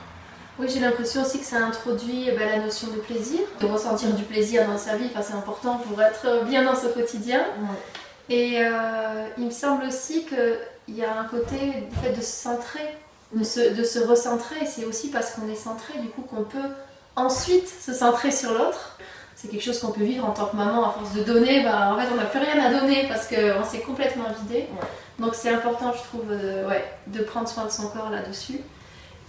Oui, 0.58 0.66
j'ai 0.68 0.80
l'impression 0.80 1.22
aussi 1.22 1.38
que 1.38 1.44
ça 1.44 1.58
introduit 1.58 2.26
eh 2.28 2.32
ben, 2.32 2.48
la 2.48 2.64
notion 2.64 2.88
de 2.88 2.96
plaisir, 2.96 3.40
de 3.60 3.66
ressentir 3.66 4.12
du 4.12 4.24
plaisir 4.24 4.66
dans 4.66 4.78
sa 4.78 4.96
vie, 4.96 5.06
enfin, 5.10 5.22
c'est 5.22 5.34
important 5.34 5.76
pour 5.76 6.02
être 6.02 6.44
bien 6.46 6.64
dans 6.64 6.74
ce 6.74 6.88
quotidien. 6.88 7.42
Et 8.28 8.58
il 9.38 9.44
me 9.44 9.50
semble 9.50 9.84
aussi 9.84 10.24
qu'il 10.24 10.96
y 10.96 11.04
a 11.04 11.20
un 11.20 11.24
côté 11.24 11.86
du 11.88 11.96
fait 12.02 12.10
de 12.12 12.20
se 12.20 12.32
centrer 12.42 12.96
de 13.34 13.44
se, 13.44 14.06
recentrer. 14.06 14.66
C'est 14.66 14.84
aussi 14.84 15.08
parce 15.08 15.32
qu'on 15.32 15.48
est 15.48 15.56
centré, 15.56 15.98
du 15.98 16.08
coup, 16.08 16.22
qu'on 16.22 16.44
peut 16.44 16.68
ensuite 17.16 17.68
se 17.68 17.92
centrer 17.92 18.30
sur 18.30 18.52
l'autre. 18.52 18.96
C'est 19.34 19.48
quelque 19.48 19.62
chose 19.62 19.78
qu'on 19.78 19.92
peut 19.92 20.02
vivre 20.02 20.24
en 20.24 20.32
tant 20.32 20.46
que 20.46 20.56
maman, 20.56 20.88
à 20.88 20.92
force 20.92 21.14
de 21.14 21.22
donner, 21.22 21.62
bah, 21.62 21.92
en 21.94 21.98
fait, 21.98 22.08
on 22.12 22.16
n'a 22.16 22.24
plus 22.24 22.40
rien 22.40 22.60
à 22.64 22.80
donner 22.80 23.06
parce 23.08 23.28
qu'on 23.28 23.64
s'est 23.64 23.80
complètement 23.80 24.26
vidé. 24.42 24.66
Donc, 25.18 25.34
c'est 25.34 25.50
important, 25.50 25.92
je 25.92 26.02
trouve, 26.02 26.30
euh, 26.30 26.68
ouais, 26.68 26.84
de 27.06 27.22
prendre 27.22 27.48
soin 27.48 27.64
de 27.64 27.70
son 27.70 27.88
corps 27.88 28.10
là-dessus. 28.10 28.60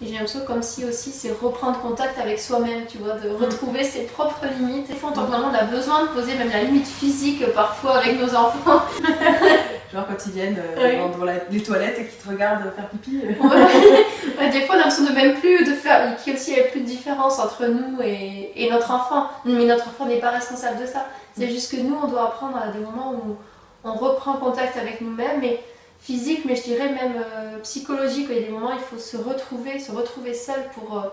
Et 0.01 0.05
j'ai 0.05 0.13
l'impression 0.13 0.45
comme 0.45 0.63
si 0.63 0.85
aussi 0.85 1.11
c'est 1.11 1.31
reprendre 1.31 1.79
contact 1.81 2.17
avec 2.17 2.39
soi-même, 2.39 2.85
tu 2.87 2.99
vois, 2.99 3.15
de 3.15 3.29
retrouver 3.29 3.83
ses 3.83 4.03
propres 4.03 4.45
limites. 4.57 4.91
Fois, 4.95 5.09
en 5.09 5.13
tant 5.13 5.25
que 5.25 5.31
maman, 5.31 5.49
on 5.51 5.53
a 5.53 5.65
besoin 5.65 6.03
de 6.03 6.07
poser 6.07 6.35
même 6.35 6.49
la 6.49 6.63
limite 6.63 6.87
physique 6.87 7.45
parfois 7.53 7.97
avec 7.97 8.19
nos 8.19 8.33
enfants. 8.33 8.81
Genre 9.91 10.05
quand 10.05 10.25
ils 10.27 10.31
viennent 10.33 10.61
euh, 10.77 11.07
dans, 11.17 11.25
les 11.49 11.63
toilettes 11.63 11.97
et 11.97 12.05
qu'ils 12.05 12.19
te 12.19 12.29
regardent 12.29 12.71
faire 12.75 12.89
pipi. 12.89 13.21
des 13.21 13.33
fois, 13.33 13.47
on 13.49 14.73
a 14.73 14.77
l'impression 14.77 15.05
de 15.05 15.11
même 15.13 15.39
plus 15.39 15.65
de 15.65 15.73
faire, 15.73 16.15
qu'il 16.17 16.33
n'y 16.35 16.59
a 16.59 16.63
plus 16.65 16.81
de 16.81 16.85
différence 16.85 17.39
entre 17.39 17.65
nous 17.65 17.99
et, 18.03 18.69
notre 18.69 18.91
enfant. 18.91 19.29
Mais 19.45 19.65
notre 19.65 19.87
enfant 19.87 20.05
n'est 20.05 20.19
pas 20.19 20.29
responsable 20.29 20.79
de 20.79 20.85
ça. 20.85 21.07
C'est 21.35 21.47
mm. 21.47 21.49
juste 21.49 21.71
que 21.71 21.81
nous, 21.81 21.97
on 22.03 22.07
doit 22.07 22.25
apprendre 22.25 22.57
à 22.57 22.67
des 22.67 22.79
moments 22.79 23.13
où 23.13 23.35
on 23.83 23.93
reprend 23.93 24.33
contact 24.33 24.77
avec 24.77 25.01
nous-mêmes, 25.01 25.39
mais 25.41 25.59
physique, 25.99 26.45
mais 26.45 26.55
je 26.55 26.63
dirais 26.63 26.89
même 26.89 27.15
euh, 27.15 27.57
psychologique. 27.63 28.27
Il 28.29 28.35
y 28.35 28.43
a 28.43 28.43
des 28.43 28.51
moments, 28.51 28.73
il 28.73 28.79
faut 28.79 28.99
se 28.99 29.17
retrouver, 29.17 29.79
se 29.79 29.91
retrouver 29.91 30.35
seul 30.35 30.69
pour, 30.75 30.99
euh, 30.99 31.07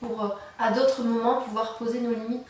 pour 0.00 0.38
à 0.58 0.70
d'autres 0.70 1.02
moments 1.02 1.42
pouvoir 1.42 1.74
poser 1.76 2.00
nos 2.00 2.14
limites. 2.14 2.44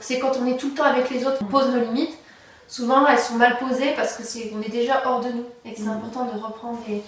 C'est 0.00 0.18
quand 0.18 0.32
on 0.38 0.46
est 0.46 0.58
tout 0.58 0.68
le 0.68 0.74
temps 0.74 0.84
avec 0.84 1.08
les 1.08 1.26
autres, 1.26 1.38
on 1.40 1.46
pose 1.46 1.68
nos 1.68 1.80
limites. 1.80 2.18
Souvent 2.68 3.06
elles 3.06 3.18
sont 3.18 3.34
mal 3.34 3.56
posées 3.58 3.92
parce 3.96 4.14
que 4.14 4.22
c'est 4.22 4.52
on 4.56 4.62
est 4.62 4.70
déjà 4.70 5.02
hors 5.06 5.20
de 5.20 5.28
nous 5.30 5.44
et 5.64 5.72
que 5.72 5.76
c'est 5.78 5.84
Mhm. 5.84 5.90
important 5.98 6.24
de 6.26 6.38
reprendre 6.38 6.78
des, 6.88 7.02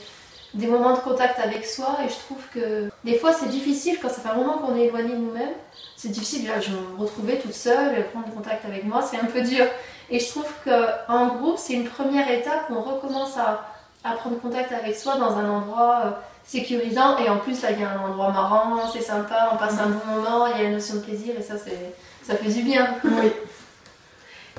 des 0.54 0.66
moments 0.66 0.92
de 0.94 1.00
contact 1.00 1.38
avec 1.40 1.64
soi. 1.66 1.98
Et 2.04 2.08
je 2.08 2.14
trouve 2.16 2.42
que 2.54 2.90
des 3.04 3.18
fois 3.18 3.32
c'est 3.32 3.48
difficile 3.48 3.98
quand 4.00 4.08
ça 4.08 4.20
fait 4.20 4.28
un 4.28 4.34
moment 4.34 4.58
qu'on 4.58 4.76
est 4.76 4.86
éloigné 4.86 5.10
de 5.10 5.16
nous-mêmes 5.18 5.54
c'est 5.96 6.08
difficile 6.08 6.46
là 6.46 6.60
je 6.60 6.70
me 6.70 6.98
retrouver 6.98 7.38
toute 7.38 7.54
seule 7.54 7.98
et 7.98 8.02
prendre 8.02 8.28
contact 8.34 8.64
avec 8.66 8.84
moi 8.84 9.02
c'est 9.02 9.18
un 9.18 9.25
peu 9.26 9.40
dur. 9.42 9.64
Et 10.10 10.20
je 10.20 10.28
trouve 10.28 10.46
qu'en 10.64 11.26
groupe 11.28 11.58
c'est 11.58 11.72
une 11.72 11.88
première 11.88 12.30
étape 12.30 12.70
où 12.70 12.75
on 12.75 12.82
recommence 12.82 13.36
à, 13.38 13.64
à 14.04 14.12
prendre 14.12 14.38
contact 14.40 14.70
avec 14.72 14.94
soi 14.96 15.16
dans 15.16 15.36
un 15.36 15.48
endroit 15.48 16.02
euh, 16.04 16.10
sécurisant. 16.44 17.18
Et 17.18 17.28
en 17.28 17.38
plus 17.38 17.60
là 17.62 17.70
il 17.72 17.80
y 17.80 17.84
a 17.84 17.90
un 17.90 17.98
endroit 18.08 18.30
marrant 18.30 18.88
c'est 18.92 19.00
sympa 19.00 19.50
on 19.52 19.56
passe 19.56 19.78
un 19.80 19.88
bon 19.88 20.20
moment 20.20 20.46
il 20.48 20.58
y 20.62 20.64
a 20.64 20.68
une 20.68 20.75
notion 20.75 20.96
de 20.96 21.00
plaisir 21.00 21.34
et 21.38 21.42
ça 21.42 21.54
c'est 21.58 21.92
ça 22.26 22.34
fait 22.36 22.50
du 22.50 22.62
bien. 22.62 22.94
Oui. 23.04 23.32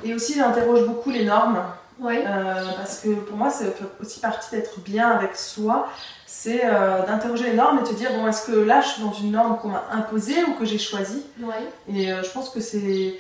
Et 0.04 0.14
aussi, 0.14 0.36
j'interroge 0.36 0.86
beaucoup 0.86 1.10
les 1.10 1.26
normes. 1.26 1.60
oui 2.00 2.20
Euh, 2.26 2.64
parce 2.76 3.00
que 3.00 3.10
pour 3.10 3.38
moi, 3.38 3.50
ça 3.50 3.66
fait 3.66 3.86
aussi 4.02 4.20
partie 4.20 4.52
d'être 4.52 4.80
bien 4.80 5.10
avec 5.10 5.36
soi, 5.36 5.90
c'est 6.26 6.62
euh, 6.66 7.06
d'interroger 7.06 7.46
les 7.46 7.54
normes 7.54 7.80
et 7.80 7.84
te 7.84 7.94
dire 7.94 8.12
bon, 8.14 8.28
est-ce 8.28 8.46
que 8.46 8.58
là 8.58 8.82
je 8.82 8.88
suis 8.90 9.02
dans 9.02 9.14
une 9.14 9.32
norme 9.32 9.58
qu'on 9.58 9.70
m'a 9.70 9.86
imposée 9.92 10.44
ou 10.44 10.54
que 10.54 10.66
j'ai 10.66 10.78
choisie? 10.78 11.24
Oui 11.42 11.56
Et 11.90 12.12
euh, 12.12 12.22
je 12.24 12.30
pense 12.30 12.50
que 12.50 12.60
c'est. 12.60 13.20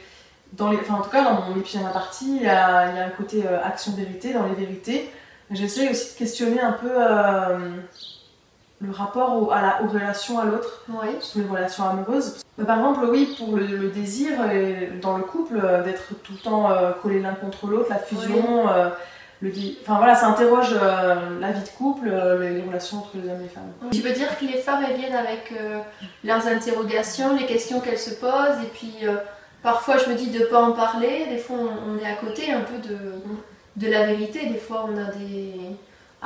Dans 0.54 0.70
les, 0.72 0.78
enfin, 0.78 0.94
en 0.94 1.02
tout 1.02 1.10
cas, 1.10 1.24
dans 1.24 1.42
mon 1.42 1.60
pyjama 1.62 1.90
partie, 1.90 2.38
il 2.38 2.44
y 2.44 2.48
a, 2.48 2.90
il 2.90 2.96
y 2.96 3.00
a 3.00 3.06
un 3.06 3.10
côté 3.10 3.44
euh, 3.46 3.62
action-vérité, 3.62 4.32
dans 4.34 4.46
les 4.46 4.56
vérités. 4.56 5.12
J'essaie 5.52 5.90
aussi 5.90 6.14
de 6.14 6.18
questionner 6.18 6.62
un 6.62 6.74
peu 6.74 6.90
le 8.80 8.92
rapport 8.92 9.42
au- 9.42 9.52
à 9.52 9.62
la, 9.62 9.82
aux 9.84 9.88
relations 9.88 10.40
à 10.40 10.46
l'autre, 10.46 10.84
oui 10.90 11.10
surtout 11.20 11.40
les 11.48 11.56
relations 11.58 11.84
amoureuses. 11.90 12.38
Par 12.66 12.78
exemple, 12.78 13.06
oui, 13.10 13.36
pour 13.38 13.56
le, 13.56 13.66
le 13.66 13.90
désir 13.90 14.52
et 14.52 14.92
dans 15.02 15.18
le 15.18 15.24
couple, 15.24 15.60
euh, 15.64 15.84
d'être 15.84 16.10
tout 16.24 16.34
le 16.34 16.40
temps 16.40 16.72
euh, 16.72 16.92
collés 16.92 17.20
l'un 17.22 17.34
contre 17.34 17.68
l'autre, 17.68 17.88
la 17.90 17.98
fusion, 18.00 18.70
euh, 18.70 18.90
le 19.42 19.52
enfin 19.82 19.98
voilà, 19.98 20.16
ça 20.16 20.28
interroge 20.28 20.74
euh, 20.74 21.40
la 21.40 21.52
vie 21.52 21.62
de 21.64 21.70
couple, 21.78 22.08
les 22.10 22.62
relations 22.62 22.98
entre 23.00 23.10
les 23.16 23.30
hommes 23.30 23.40
et 23.40 23.44
les 23.44 23.50
femmes. 23.50 23.72
Tu 23.92 24.02
peux 24.02 24.12
dire 24.12 24.38
que 24.40 24.46
les 24.46 24.58
femmes 24.58 24.84
elles 24.88 24.98
viennent 24.98 25.16
avec 25.16 25.54
leurs 26.24 26.48
interrogations, 26.48 27.36
les 27.36 27.46
questions 27.46 27.80
qu'elles 27.80 28.00
se 28.00 28.16
posent, 28.16 28.60
et 28.64 28.68
puis 28.74 28.96
parfois 29.64 29.98
je 29.98 30.10
me 30.10 30.16
dis 30.16 30.30
de 30.32 30.46
pas 30.46 30.62
en 30.62 30.72
parler, 30.72 31.26
des 31.30 31.38
fois 31.38 31.58
on, 31.60 31.92
on 31.94 31.98
est 32.00 32.12
à 32.12 32.16
côté 32.16 32.52
un 32.52 32.62
peu 32.62 32.78
de, 32.88 32.98
de 33.76 33.92
la 33.92 34.06
vérité, 34.08 34.48
des 34.48 34.58
fois 34.60 34.88
on 34.92 34.98
a 34.98 35.06
des. 35.16 35.54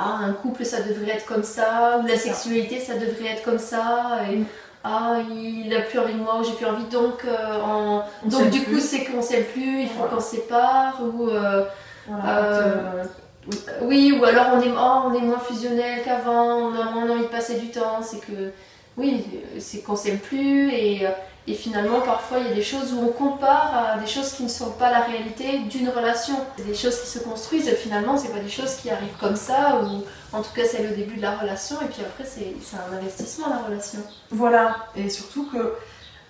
Ah, 0.04 0.18
un 0.24 0.32
couple 0.32 0.64
ça 0.64 0.80
devrait 0.82 1.12
être 1.12 1.26
comme 1.26 1.44
ça, 1.44 2.00
ou 2.02 2.06
la 2.06 2.16
sexualité 2.16 2.80
ça 2.80 2.94
devrait 2.94 3.32
être 3.34 3.42
comme 3.44 3.58
ça, 3.58 4.18
et 4.30 4.38
ah, 4.84 5.18
il 5.30 5.72
a 5.76 5.82
plus 5.82 5.98
envie 6.00 6.14
de 6.14 6.18
moi, 6.18 6.40
ou 6.40 6.44
j'ai 6.44 6.54
plus 6.54 6.66
envie, 6.66 6.84
donc, 6.84 7.24
euh, 7.24 7.60
en- 7.62 8.02
donc 8.24 8.50
du 8.50 8.60
plus. 8.62 8.74
coup 8.76 8.80
c'est 8.80 9.04
qu'on 9.04 9.22
s'aime 9.22 9.44
plus, 9.44 9.82
il 9.82 9.88
faut 9.88 9.98
Voilà. 9.98 10.14
qu'on 10.14 10.20
se 10.20 10.30
sépare, 10.36 11.00
ou. 11.02 11.28
euh, 11.28 11.64
Voilà, 12.08 12.38
Euh, 12.38 13.04
euh, 13.52 13.72
oui, 13.82 14.18
ou 14.18 14.24
alors 14.24 14.46
on 14.54 14.60
est, 14.60 14.72
oh, 14.76 15.02
on 15.06 15.14
est 15.14 15.20
moins 15.20 15.38
fusionnel 15.38 16.00
qu'avant, 16.04 16.56
on 16.68 16.74
a 16.74 16.90
moins 16.90 17.08
envie 17.10 17.22
de 17.22 17.28
passer 17.28 17.56
du 17.60 17.70
temps, 17.70 18.00
c'est 18.02 18.18
que, 18.20 18.50
oui, 18.96 19.24
c'est 19.60 19.82
qu'on 19.84 19.94
s'aime 19.96 20.18
plus 20.18 20.70
et, 20.72 21.06
et 21.48 21.54
finalement 21.54 22.00
parfois 22.02 22.38
il 22.38 22.46
y 22.48 22.50
a 22.52 22.54
des 22.54 22.62
choses 22.62 22.92
où 22.92 23.00
on 23.00 23.08
compare 23.08 23.94
à 23.94 23.98
des 23.98 24.06
choses 24.06 24.32
qui 24.32 24.44
ne 24.44 24.48
sont 24.48 24.70
pas 24.72 24.90
la 24.90 25.00
réalité 25.00 25.58
d'une 25.60 25.88
relation. 25.88 26.34
C'est 26.56 26.64
des 26.66 26.74
choses 26.74 27.00
qui 27.00 27.08
se 27.08 27.18
construisent 27.18 27.66
et 27.68 27.74
finalement 27.74 28.16
c'est 28.16 28.28
pas 28.32 28.38
des 28.38 28.48
choses 28.48 28.74
qui 28.76 28.90
arrivent 28.90 29.16
comme 29.18 29.34
ça 29.36 29.80
ou 29.82 30.04
en 30.36 30.42
tout 30.42 30.52
cas 30.54 30.62
c'est 30.64 30.82
le 30.82 30.90
début 30.90 31.16
de 31.16 31.22
la 31.22 31.36
relation 31.36 31.76
et 31.82 31.86
puis 31.86 32.02
après 32.02 32.24
c'est 32.24 32.54
un 32.76 32.96
investissement 32.96 33.48
la 33.48 33.58
relation. 33.58 33.98
Voilà, 34.30 34.76
et 34.94 35.08
surtout 35.10 35.48
que 35.52 35.74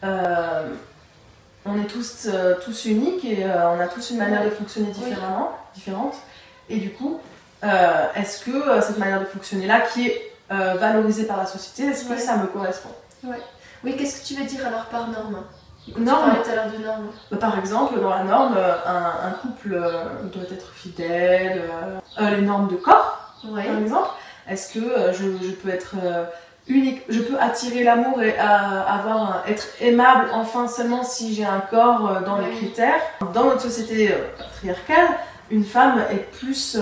euh, 0.05 0.69
on 1.67 1.79
est 1.81 1.87
tous, 1.87 2.27
euh, 2.27 2.55
tous 2.65 2.87
uniques 2.87 3.25
et 3.25 3.45
euh, 3.45 3.71
on 3.71 3.79
a 3.81 3.87
tous 3.89 4.11
une 4.11 4.19
manière 4.19 4.45
de 4.45 4.51
fonctionner 4.51 4.91
différemment, 4.91 5.53
différente. 5.75 6.15
Et 6.69 6.79
du 6.79 6.91
coup, 6.91 7.21
est-ce 8.17 8.45
que 8.45 8.81
cette 8.81 8.99
manière 8.99 9.21
de 9.21 9.27
fonctionner 9.27 9.67
là, 9.67 9.83
qui 9.83 10.09
est 10.09 10.33
valorisée 10.49 11.25
par 11.25 11.37
la 11.37 11.47
société, 11.47 11.91
est-ce 11.91 12.05
que 12.05 12.11
Ouais. 12.15 12.19
ça 12.19 12.37
me 12.37 12.47
correspond? 12.47 12.91
Oui, 13.85 13.97
qu'est-ce 13.97 14.21
que 14.23 14.27
tu 14.27 14.35
veux 14.41 14.45
dire 14.47 14.67
alors 14.67 14.85
par 14.87 15.09
norme? 15.09 15.43
Tu 15.85 16.01
Norme, 16.01 16.31
parlais 16.31 16.49
à 16.51 16.55
l'heure 16.55 16.73
de 16.79 16.85
norme. 16.85 17.07
bah, 17.31 17.37
par 17.39 17.59
exemple, 17.59 18.01
dans 18.01 18.11
la 18.11 18.23
norme, 18.23 18.55
euh, 18.57 18.75
un, 18.87 19.29
un 19.29 19.31
couple 19.33 19.75
euh, 19.75 20.05
doit 20.33 20.45
être 20.53 20.73
fidèle, 20.75 21.63
euh, 22.21 22.31
les 22.31 22.43
normes 22.43 22.69
de 22.69 22.77
corps, 22.77 23.35
Ouais. 23.51 23.67
par 23.67 23.79
exemple. 23.79 24.09
Est-ce 24.49 24.73
que 24.75 24.79
euh, 24.79 25.13
je, 25.13 25.25
je 25.45 25.51
peux 25.53 25.69
être 25.71 25.95
unique, 26.69 27.03
je 27.09 27.19
peux 27.21 27.37
attirer 27.41 27.83
l'amour 27.83 28.23
et 28.23 28.39
avoir 28.39 29.17
un- 29.17 29.43
être 29.49 29.67
aimable 29.81 30.29
enfin 30.33 30.69
seulement 30.69 31.03
si 31.03 31.35
j'ai 31.35 31.45
un 31.45 31.59
corps 31.61 32.21
dans 32.25 32.39
les 32.39 32.51
critères? 32.57 33.01
Dans 33.35 33.45
notre 33.45 33.63
société 33.63 34.15
patriarcale, 34.39 35.09
une 35.51 35.65
femme 35.65 36.05
est 36.13 36.31
plus 36.39 36.77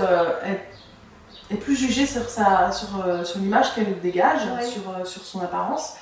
est, 0.45 1.55
est 1.55 1.57
plus 1.59 1.75
jugée 1.77 2.05
sur 2.05 2.29
sa 2.29 2.71
sur, 2.73 2.89
sur 3.25 3.39
l'image 3.39 3.75
qu'elle 3.75 3.99
dégage, 4.01 4.41
sur 4.71 5.07
sur 5.07 5.23
son 5.23 5.41
apparence. 5.41 5.95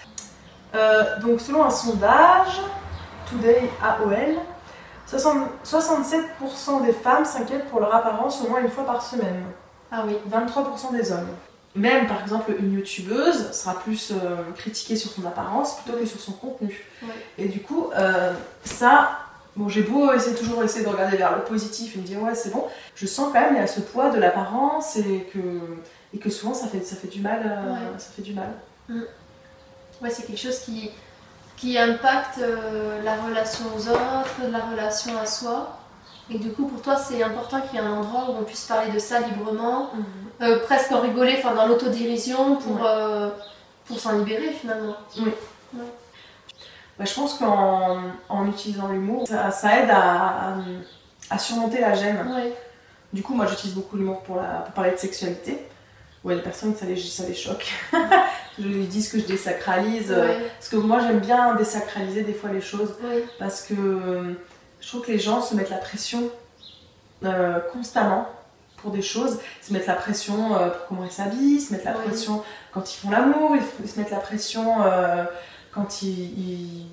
Euh, 0.75 1.19
donc 1.21 1.41
selon 1.41 1.65
un 1.65 1.71
sondage 1.71 2.61
Today 3.31 3.71
AOL, 3.83 4.37
60 5.07 5.49
67% 5.65 6.85
des 6.85 6.93
femmes 6.93 7.25
s'inquiètent 7.25 7.69
pour 7.69 7.81
leur 7.81 7.95
apparence 7.95 8.43
au 8.43 8.49
moins 8.49 8.61
une 8.61 8.71
fois 8.71 8.85
par 8.85 9.03
semaine. 9.03 9.45
Ah 9.91 10.05
oui. 10.07 10.17
23% 10.31 10.93
des 10.93 11.13
hommes. 11.13 11.29
Même 11.75 12.07
par 12.07 12.21
exemple 12.23 12.53
une 12.59 12.73
youtubeuse 12.75 13.53
sera 13.53 13.79
plus 13.79 14.11
euh, 14.13 14.37
critiquée 14.57 14.97
sur 14.97 15.11
son 15.11 15.25
apparence 15.27 15.77
plutôt 15.77 15.99
que 15.99 16.07
sur 16.07 16.21
son 16.21 16.33
contenu. 16.33 16.85
Et 17.37 17.49
du 17.49 17.61
coup, 17.61 17.91
euh, 17.97 18.33
ça, 18.65 19.11
bon 19.57 19.69
j'ai 19.69 19.83
beau 19.83 20.13
essayer 20.13 20.35
toujours 20.35 20.63
essayer 20.63 20.85
de 20.85 20.91
regarder 20.91 21.17
vers 21.17 21.37
le 21.37 21.43
positif 21.45 21.95
et 21.97 22.01
me 22.01 22.05
dire 22.05 22.23
ouais 22.23 22.35
c'est 22.35 22.53
bon, 22.53 22.65
je 22.95 23.07
sens 23.07 23.29
quand 23.33 23.41
même 23.41 23.55
il 23.55 23.61
y 23.61 23.63
a 23.63 23.67
ce 23.67 23.81
poids 23.81 24.11
de 24.11 24.19
l'apparence 24.19 24.97
et 24.97 25.29
que, 25.33 25.39
et 26.15 26.19
que 26.19 26.31
souvent 26.31 26.55
ça 26.55 26.69
fait, 26.69 26.81
ça 26.81 26.97
fait 26.97 27.09
du 27.09 27.21
mal. 27.21 27.41
Ouais. 27.41 27.99
Ça 27.99 28.11
fait 28.15 28.23
du 28.23 28.35
mal. 28.35 28.51
Ouais, 30.03 30.11
c'est 30.11 30.25
quelque 30.27 30.39
chose 30.41 30.59
qui, 30.61 30.91
qui 31.57 31.77
impacte 31.79 32.39
euh, 32.39 33.03
la 33.03 33.17
relation 33.17 33.65
aux 33.77 33.89
autres, 33.89 34.37
la 34.51 34.59
relation 34.61 35.19
à 35.19 35.27
soi. 35.27 35.77
Et 36.31 36.39
du 36.39 36.53
coup, 36.53 36.67
pour 36.67 36.83
toi, 36.83 36.97
c'est 36.97 37.23
important 37.23 37.61
qu'il 37.63 37.81
y 37.81 37.83
ait 37.83 37.87
un 37.87 37.91
endroit 37.93 38.27
où 38.31 38.37
on 38.41 38.45
puisse 38.45 38.65
parler 38.67 38.91
de 38.93 38.99
ça 38.99 39.21
librement, 39.21 39.91
euh, 40.43 40.59
presque 40.65 40.93
en 40.93 41.01
rigoler, 41.01 41.37
enfin 41.39 41.55
dans 41.55 41.67
l'autodérision, 41.67 42.57
pour, 42.57 42.77
Ouais. 42.77 42.83
euh, 42.85 43.31
pour 43.87 43.99
s'en 43.99 44.19
libérer 44.19 44.51
finalement. 44.53 44.95
Bah, 46.99 47.05
je 47.05 47.15
pense 47.15 47.35
qu'en 47.35 47.99
en 48.29 48.47
utilisant 48.49 48.89
l'humour, 48.89 49.27
ça, 49.27 49.51
ça 49.51 49.79
aide 49.81 49.91
à, 49.91 50.01
à, 50.01 50.55
à 51.31 51.39
surmonter 51.39 51.81
la 51.81 51.95
gêne. 51.95 52.27
Ouais. 52.35 52.53
Du 53.13 53.23
coup, 53.23 53.35
moi 53.35 53.47
j'utilise 53.47 53.75
beaucoup 53.75 53.97
l'humour 53.97 54.21
pour, 54.23 54.37
la- 54.37 54.61
pour 54.65 54.75
parler 54.75 54.91
de 54.93 54.97
sexualité. 54.97 55.65
Ouais, 56.25 56.35
les 56.35 56.43
personnes, 56.43 56.75
ça 56.77 56.85
les, 56.87 56.97
ça 57.01 57.23
les 57.27 57.35
choque. 57.35 57.73
je 58.59 58.67
lui 58.67 58.85
dis 58.87 59.09
que 59.09 59.19
je 59.19 59.25
désacralise. 59.25 60.11
euh, 60.11 60.27
Ouais. 60.27 60.51
Parce 60.59 60.69
que 60.69 60.77
moi 60.77 60.99
j'aime 61.01 61.21
bien 61.21 61.55
désacraliser 61.55 62.23
des 62.23 62.33
fois 62.35 62.51
les 62.53 62.61
choses. 62.61 62.95
Parce 63.39 63.63
que 63.63 63.75
euh, 63.75 64.33
je 64.81 64.89
trouve 64.89 65.03
que 65.03 65.13
les 65.13 65.19
gens 65.19 65.41
se 65.43 65.55
mettent 65.55 65.71
la 65.71 65.77
pression 65.79 66.31
euh, 67.25 67.59
constamment 67.73 68.29
pour 68.79 68.91
des 68.93 69.03
choses. 69.03 69.39
Ils 69.63 69.67
se 69.69 69.73
mettent 69.73 69.87
la 69.89 69.95
pression 69.95 70.57
euh, 70.57 70.69
pour 70.71 70.87
comment 70.89 71.05
ils 71.05 71.11
s'habillent, 71.11 71.61
se 71.61 71.73
mettent 71.73 71.85
la 71.85 71.93
pression 71.93 72.43
quand 72.73 72.93
ils 72.95 72.97
font 72.99 73.11
l'amour, 73.11 73.57
ils, 73.83 73.89
se 73.91 73.99
mettent 73.99 74.11
la 74.13 74.19
pression 74.19 74.83
euh, 74.85 75.25
quand 75.73 76.03
ils, 76.03 76.87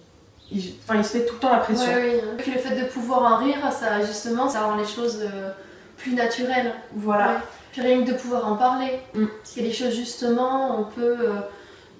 Enfin, 0.84 1.00
ils 1.00 1.04
se 1.06 1.18
mettent 1.18 1.28
tout 1.28 1.34
le 1.36 1.40
temps 1.40 1.52
la 1.52 1.58
pression. 1.60 1.92
Oui. 1.96 2.08
Et 2.08 2.38
puis 2.38 2.52
le 2.52 2.60
fait 2.60 2.76
de 2.80 2.86
pouvoir 2.86 3.34
en 3.34 3.38
rire, 3.38 3.58
ça 3.72 4.02
justement, 4.06 4.48
ça 4.48 4.62
rend 4.62 4.76
les 4.76 4.86
choses 4.86 5.20
euh, 5.22 5.50
plus 5.98 6.14
naturelles. 6.14 6.74
Voilà. 6.96 7.28
Ouais. 7.30 7.38
Puis 7.76 7.86
rien 7.86 8.06
que 8.06 8.12
de 8.12 8.16
pouvoir 8.16 8.48
en 8.48 8.56
parler. 8.56 9.02
Mm. 9.14 9.26
Parce 9.26 9.52
qu'il 9.52 9.64
y 9.64 9.66
a 9.66 9.70
des 9.70 9.76
choses 9.76 9.94
justement, 9.94 10.80
on 10.80 10.86
peut 10.86 11.18
euh, 11.20 11.42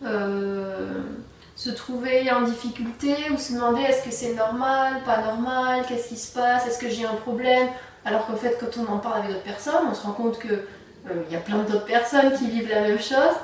euh, 0.06 1.02
se 1.58 1.70
trouver 1.70 2.32
en 2.32 2.44
difficulté 2.44 3.14
ou 3.34 3.38
se 3.38 3.52
demander 3.52 3.82
est-ce 3.82 4.06
que 4.06 4.12
c'est 4.12 4.36
normal, 4.36 5.02
pas 5.06 5.22
normal, 5.22 5.84
qu'est-ce 5.86 6.08
qui 6.08 6.16
se 6.16 6.34
passe, 6.34 6.66
est-ce 6.66 6.80
que 6.80 6.88
j'ai 6.88 7.04
un 7.04 7.16
problème? 7.16 7.68
Alors 8.06 8.26
qu'en 8.26 8.38
fait, 8.38 8.58
quand 8.58 8.80
on 8.82 8.90
en 8.90 9.00
parle 9.00 9.20
avec 9.20 9.32
d'autres 9.32 9.44
personnes, 9.44 9.86
on 9.92 9.94
se 9.94 10.04
rend 10.04 10.14
compte 10.14 10.40
que 10.40 10.54
euh, 10.54 11.24
il 11.28 11.34
y 11.34 11.36
a 11.36 11.42
plein 11.42 11.58
d'autres 11.58 11.84
personnes 11.84 12.32
qui 12.38 12.50
vivent 12.50 12.70
la 12.70 12.80
même 12.80 13.02
chose. 13.02 13.36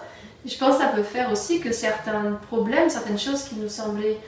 Je 0.45 0.57
pense 0.57 0.77
que 0.77 0.83
ça 0.83 0.87
peut 0.87 1.03
faire 1.03 1.33
aussi 1.33 1.59
que 1.59 1.73
certains 1.73 2.39
problèmes, 2.47 2.89
certaines 2.89 3.19
choses 3.19 3.43
qui 3.43 3.55
nous 3.55 3.67
semblaient 3.67 4.21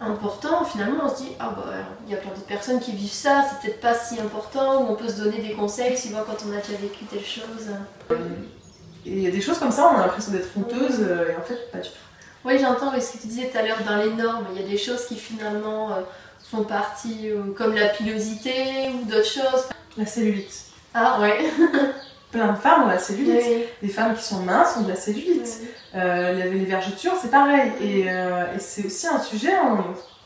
importantes, 0.00 0.68
finalement 0.68 1.04
on 1.04 1.08
se 1.08 1.22
dit 1.22 1.32
ah 1.38 1.54
bah 1.56 1.72
il 2.06 2.12
y 2.12 2.14
a 2.14 2.18
plein 2.18 2.30
d'autres 2.30 2.46
personnes 2.46 2.80
qui 2.80 2.92
vivent 2.92 3.12
ça, 3.12 3.44
c'est 3.48 3.60
peut-être 3.60 3.80
pas 3.80 3.94
si 3.94 4.18
important, 4.18 4.82
ou 4.82 4.92
on 4.92 4.96
peut 4.96 5.08
se 5.08 5.20
donner 5.22 5.38
des 5.38 5.52
conseils 5.52 5.96
souvent 5.96 6.20
quand 6.26 6.44
on 6.48 6.52
a 6.56 6.60
déjà 6.60 6.78
vécu 6.78 7.04
telle 7.04 7.24
chose. 7.24 7.68
Et 9.06 9.12
il 9.12 9.20
y 9.20 9.26
a 9.26 9.30
des 9.30 9.40
choses 9.40 9.58
comme 9.58 9.70
ça, 9.70 9.90
on 9.94 9.98
a 9.98 10.06
l'impression 10.06 10.32
d'être 10.32 10.48
honteuse, 10.56 11.00
euh, 11.00 11.30
et 11.30 11.36
en 11.36 11.42
fait, 11.42 11.70
pas 11.72 11.78
du 11.78 11.88
tout. 11.88 11.94
Oui, 12.44 12.58
j'entends 12.58 12.90
mais 12.92 13.00
ce 13.00 13.12
que 13.12 13.18
tu 13.18 13.28
disais 13.28 13.48
tout 13.48 13.58
à 13.58 13.62
l'heure 13.62 13.82
dans 13.86 13.96
les 13.96 14.10
normes. 14.10 14.46
Il 14.54 14.60
y 14.60 14.64
a 14.64 14.68
des 14.68 14.78
choses 14.78 15.06
qui 15.06 15.16
finalement 15.16 15.92
euh, 15.92 16.00
font 16.50 16.64
partie, 16.64 17.30
euh, 17.30 17.52
comme 17.56 17.74
la 17.74 17.88
pilosité 17.88 18.90
ou 18.94 19.04
d'autres 19.04 19.26
choses. 19.26 19.68
La 19.96 20.06
cellulite. 20.06 20.64
Ah 20.94 21.20
ouais. 21.20 21.50
plein 22.30 22.52
de 22.52 22.58
femmes 22.58 22.84
ont 22.84 22.88
la 22.88 22.98
cellulite. 22.98 23.44
Les 23.82 23.88
femmes 23.88 24.14
qui 24.14 24.22
sont 24.22 24.40
minces 24.40 24.76
ont 24.76 24.82
de 24.82 24.88
la 24.88 24.96
cellulite. 24.96 25.60
Euh, 25.94 26.32
les, 26.32 26.50
les, 26.50 26.64
vergetures, 26.64 27.14
c'est 27.20 27.30
pareil. 27.30 27.72
Et, 27.80 28.04
euh, 28.08 28.54
et 28.54 28.58
c'est 28.58 28.86
aussi 28.86 29.06
un 29.08 29.18
sujet, 29.18 29.52
on, 29.62 29.78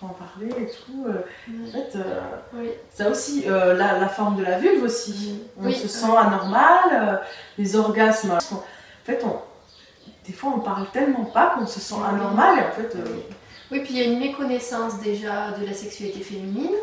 on 0.03 0.07
en 0.07 0.11
parler 0.11 0.51
et 0.51 0.69
tout. 0.69 1.07
Euh, 1.07 1.23
en 1.69 1.73
fait, 1.73 1.99
ça 2.91 3.09
aussi, 3.09 3.45
la, 3.47 3.99
la, 3.99 4.09
forme 4.09 4.37
de 4.37 4.45
la 4.45 4.59
vulve 4.59 4.83
aussi. 4.83 5.43
On 5.59 5.71
se 5.71 5.89
sent 5.89 6.17
anormal, 6.17 7.23
les 7.59 7.77
orgasmes. 7.77 8.33
En 8.33 8.63
fait, 9.05 9.23
on, 9.25 9.37
des 10.27 10.33
fois, 10.33 10.53
on 10.57 10.61
parle 10.61 10.87
tellement 10.93 11.25
pas 11.25 11.55
qu'on 11.57 11.67
se 11.67 11.81
sent 11.81 11.95
anormal. 12.07 12.59
Et 12.59 12.63
en 12.63 12.73
fait, 12.73 12.97
oui, 13.71 13.81
puis 13.81 13.95
il 13.95 13.99
y 13.99 14.03
a 14.03 14.05
une 14.05 14.19
méconnaissance 14.19 15.01
déjà 15.01 15.53
de 15.59 15.65
la 15.65 15.73
sexualité 15.73 16.21
féminine 16.21 16.77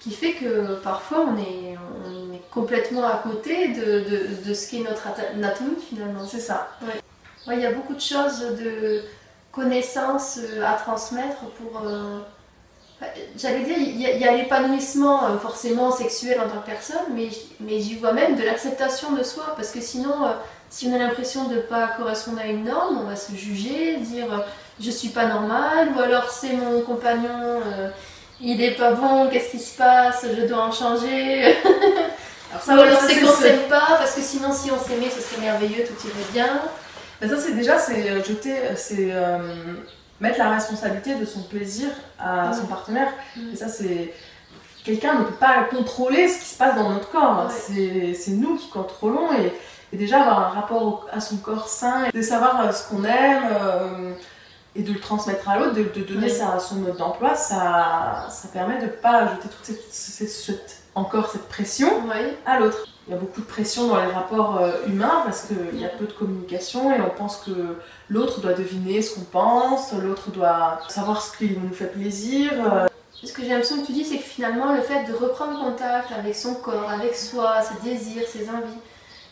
qui 0.00 0.12
fait 0.12 0.32
que 0.32 0.76
parfois 0.76 1.26
on 1.28 1.36
est, 1.38 1.76
on 2.06 2.32
est 2.32 2.42
complètement 2.50 3.04
à 3.04 3.20
côté 3.22 3.68
de, 3.68 4.00
de, 4.00 4.48
de 4.48 4.54
ce 4.54 4.70
qu'est 4.70 4.80
notre 4.80 5.06
anatomie 5.34 5.80
finalement. 5.88 6.26
C'est 6.26 6.40
ça. 6.40 6.68
Ouais. 6.82 7.56
il 7.56 7.60
y 7.60 7.66
a 7.66 7.72
beaucoup 7.72 7.94
de 7.94 8.00
choses 8.00 8.40
de 8.40 9.02
connaissances 9.52 10.38
euh, 10.38 10.64
à 10.64 10.74
transmettre 10.74 11.38
pour. 11.56 11.82
Euh, 11.84 12.18
j'allais 13.36 13.62
dire, 13.64 13.78
il 13.78 14.00
y 14.00 14.24
a, 14.24 14.36
l'épanouissement 14.36 15.24
euh, 15.26 15.38
forcément 15.38 15.92
sexuel 15.92 16.40
en 16.40 16.48
tant 16.48 16.60
que 16.60 16.66
personne, 16.66 17.14
mais, 17.14 17.28
mais 17.60 17.80
j'y 17.80 17.94
vois 17.94 18.12
même 18.12 18.36
de 18.36 18.42
l'acceptation 18.42 19.12
de 19.12 19.22
soi, 19.22 19.54
parce 19.56 19.70
que 19.70 19.80
sinon, 19.80 20.14
si 20.68 20.88
on 20.88 20.94
a 20.94 20.98
l'impression 20.98 21.46
de 21.46 21.56
ne 21.56 21.60
pas 21.60 21.88
correspondre 21.96 22.40
à 22.40 22.46
une 22.46 22.64
norme, 22.64 22.98
on 22.98 23.04
va 23.04 23.14
se 23.14 23.32
juger, 23.36 23.98
dire 23.98 24.44
je 24.80 24.90
suis 24.90 25.10
pas 25.10 25.26
normale, 25.26 25.92
ou 25.96 26.00
alors 26.00 26.30
c'est 26.30 26.54
mon 26.54 26.80
compagnon 26.82 27.60
il 28.40 28.62
est 28.62 28.72
pas 28.72 28.92
bon, 28.92 29.28
qu'est-ce 29.28 29.50
qui 29.50 29.58
se 29.58 29.76
passe, 29.76 30.24
je 30.24 30.46
dois 30.46 30.64
en 30.64 30.72
changer. 30.72 31.42
alors 32.50 32.62
ça, 32.62 32.72
alors 32.72 33.00
c'est 33.00 33.20
qu'on 33.20 33.32
s'aime 33.32 33.68
pas, 33.68 33.96
parce 33.98 34.14
que 34.14 34.20
sinon 34.20 34.52
si 34.52 34.70
on 34.70 34.78
s'aimait 34.78 35.10
ce 35.10 35.20
serait 35.20 35.40
merveilleux, 35.40 35.84
tout 35.84 36.06
irait 36.06 36.32
bien. 36.32 36.62
Mais 37.20 37.28
ça 37.28 37.38
c'est 37.38 37.52
déjà, 37.52 37.78
c'est 37.78 38.10
euh, 38.10 38.22
jeter, 38.22 38.54
c'est 38.76 39.08
euh, 39.10 39.38
mettre 40.20 40.38
la 40.38 40.50
responsabilité 40.50 41.16
de 41.16 41.24
son 41.24 41.42
plaisir 41.42 41.88
à 42.18 42.52
son 42.52 42.66
partenaire. 42.66 43.12
Et 43.52 43.56
ça 43.56 43.68
c'est... 43.68 44.14
Quelqu'un 44.84 45.18
ne 45.18 45.24
peut 45.24 45.34
pas 45.34 45.64
contrôler 45.64 46.28
ce 46.28 46.38
qui 46.38 46.46
se 46.46 46.56
passe 46.56 46.74
dans 46.76 46.88
notre 46.88 47.10
corps, 47.10 47.50
c'est 47.50 48.30
nous 48.30 48.56
qui 48.56 48.70
contrôlons 48.70 49.28
et, 49.34 49.52
déjà 49.96 50.20
avoir 50.20 50.38
un 50.38 50.60
rapport 50.60 51.06
à 51.12 51.20
son 51.20 51.38
corps 51.38 51.68
sain, 51.68 52.08
de 52.14 52.22
savoir 52.22 52.60
euh, 52.60 52.72
ce 52.72 52.88
qu'on 52.88 53.04
aime 53.04 54.14
et 54.78 54.82
de 54.82 54.92
le 54.92 55.00
transmettre 55.00 55.48
à 55.48 55.58
l'autre, 55.58 55.74
de, 55.74 56.02
donner 56.02 56.28
ça 56.28 56.52
à 56.52 56.60
son 56.60 56.76
mode 56.76 56.96
d'emploi, 56.96 57.34
ça, 57.34 58.28
ça 58.30 58.48
permet 58.48 58.78
de 58.78 58.84
ne 58.84 58.88
pas 58.88 59.24
ajouter 59.24 59.48
toute 59.48 59.76
cette, 59.90 60.82
encore 60.94 61.30
cette 61.30 61.48
pression 61.48 61.88
à 62.46 62.60
l'autre. 62.60 62.86
Il 63.06 63.12
y 63.12 63.14
a 63.14 63.18
beaucoup 63.18 63.40
de 63.40 63.46
pression 63.46 63.88
dans 63.88 64.00
les 64.00 64.12
rapports 64.12 64.60
euh, 64.60 64.70
humains 64.86 65.22
parce 65.24 65.46
qu'il 65.46 65.80
y 65.80 65.84
a 65.84 65.88
peu 65.88 66.04
de 66.04 66.12
communication 66.12 66.94
et 66.94 67.00
on 67.00 67.08
pense 67.08 67.38
que 67.38 67.78
l'autre 68.08 68.40
doit 68.40 68.52
deviner 68.52 69.00
ce 69.02 69.14
qu'on 69.14 69.22
pense, 69.22 69.92
l'autre 69.94 70.30
doit 70.30 70.80
savoir 70.88 71.22
ce 71.22 71.36
qui 71.36 71.56
nous 71.56 71.72
fait 71.72 71.90
plaisir. 71.90 72.52
Euh. 72.52 72.86
Ce 73.24 73.32
que 73.32 73.42
j'ai 73.42 73.48
l'impression 73.48 73.80
que 73.80 73.86
tu 73.86 73.92
dis, 73.92 74.04
c'est 74.04 74.18
que 74.18 74.22
finalement, 74.22 74.74
le 74.74 74.82
fait 74.82 75.04
de 75.10 75.14
reprendre 75.14 75.58
contact 75.58 76.12
avec 76.12 76.36
son 76.36 76.54
corps, 76.54 76.88
avec 76.88 77.16
soi, 77.16 77.62
ses 77.62 77.82
désirs, 77.82 78.28
ses 78.28 78.48
envies, 78.48 78.78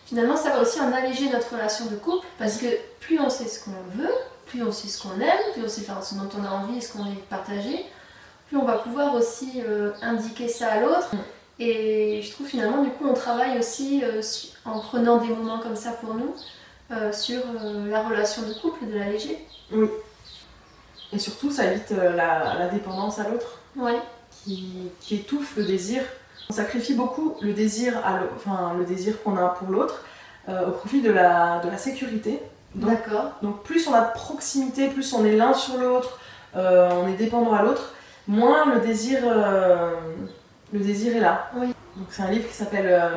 finalement, 0.07 0.37
ça 0.37 0.50
va 0.50 0.62
aussi 0.62 0.81
en 0.81 0.93
alléger 0.93 1.29
notre 1.29 1.53
relation 1.53 1.85
de 1.85 1.97
couple 1.97 2.26
parce 2.38 2.57
que 2.57 2.67
plus 2.99 3.21
on 3.21 3.29
sait 3.29 3.47
ce 3.47 3.62
qu'on 3.62 3.71
veut, 3.97 4.11
plus 4.47 4.62
on 4.62 4.73
sait 4.73 4.88
ce 4.88 5.03
qu'on 5.03 5.21
aime, 5.21 5.53
plus 5.53 5.65
on 5.65 5.69
sait 5.69 5.83
faire 5.83 6.03
ce 6.03 6.15
dont 6.15 6.29
on 6.38 6.45
a 6.45 6.50
envie 6.50 6.79
et 6.79 6.81
ce 6.81 6.93
qu'on 6.93 7.05
veut 7.05 7.17
partager, 7.29 7.85
plus 8.49 8.57
on 8.57 8.65
va 8.65 8.79
pouvoir 8.79 9.15
aussi 9.15 9.62
euh, 9.65 9.93
indiquer 10.03 10.49
ça 10.49 10.69
à 10.69 10.81
l'autre. 10.81 11.11
Et 11.59 12.21
je 12.23 12.31
trouve 12.33 12.47
finalement, 12.47 12.83
du 12.83 12.91
coup, 12.91 13.07
on 13.09 13.15
travaille 13.15 13.59
aussi 13.59 14.03
euh, 14.05 14.23
en 14.65 14.79
prenant 14.81 15.19
des 15.19 15.29
moments 15.29 15.59
comme 15.59 15.76
ça 15.76 15.93
pour 15.93 16.15
nous 16.15 16.35
euh, 16.93 17.12
sur 17.12 17.41
la 17.87 18.03
relation 18.03 18.43
de 18.43 18.55
couple, 18.55 18.87
de 18.87 18.99
l'alléger. 18.99 19.45
Oui. 19.73 19.88
Et 21.12 21.19
surtout, 21.19 21.50
ça 21.50 21.73
évite 21.73 21.91
la, 21.91 22.69
dépendance 22.69 23.19
à 23.19 23.29
l'autre. 23.29 23.61
Ouais. 23.75 23.99
Qui, 24.31 24.91
qui, 25.00 25.17
étouffe 25.17 25.57
le 25.57 25.65
désir. 25.65 26.03
On 26.50 26.53
sacrifie 26.53 26.95
beaucoup 26.95 27.37
le 27.41 27.53
désir, 27.53 27.97
à 28.05 28.21
enfin, 28.37 28.75
le 28.79 28.85
désir 28.85 29.21
qu'on 29.23 29.37
a 29.37 29.49
pour 29.49 29.69
l'autre 29.69 30.05
au 30.49 30.71
profit 30.71 31.00
de 31.00 31.11
la, 31.11 31.61
de 31.65 31.69
la 31.69 31.78
sécurité. 31.78 32.41
D'accord. 32.76 33.32
Donc 33.43 33.62
plus 33.62 33.89
on 33.89 33.95
a 33.95 34.02
de 34.02 34.12
proximité, 34.12 34.89
plus 34.89 35.12
on 35.15 35.25
est 35.25 35.34
l'un 35.34 35.54
sur 35.54 35.78
l'autre, 35.78 36.19
euh, 36.56 36.91
on 37.02 37.08
est 37.08 37.17
dépendant 37.17 37.52
à 37.52 37.62
l'autre, 37.62 37.95
moins 38.28 38.75
le 38.75 38.80
désir, 38.80 39.21
euh, 39.25 39.93
le 40.73 40.78
désir 40.80 41.17
est 41.17 41.21
là. 41.21 41.50
Oui. 41.56 41.69
Donc 41.97 42.08
c'est 42.10 42.23
un 42.23 42.30
livre 42.30 42.47
qui 42.47 42.54
s'appelle 42.54 42.86
euh, 42.89 43.08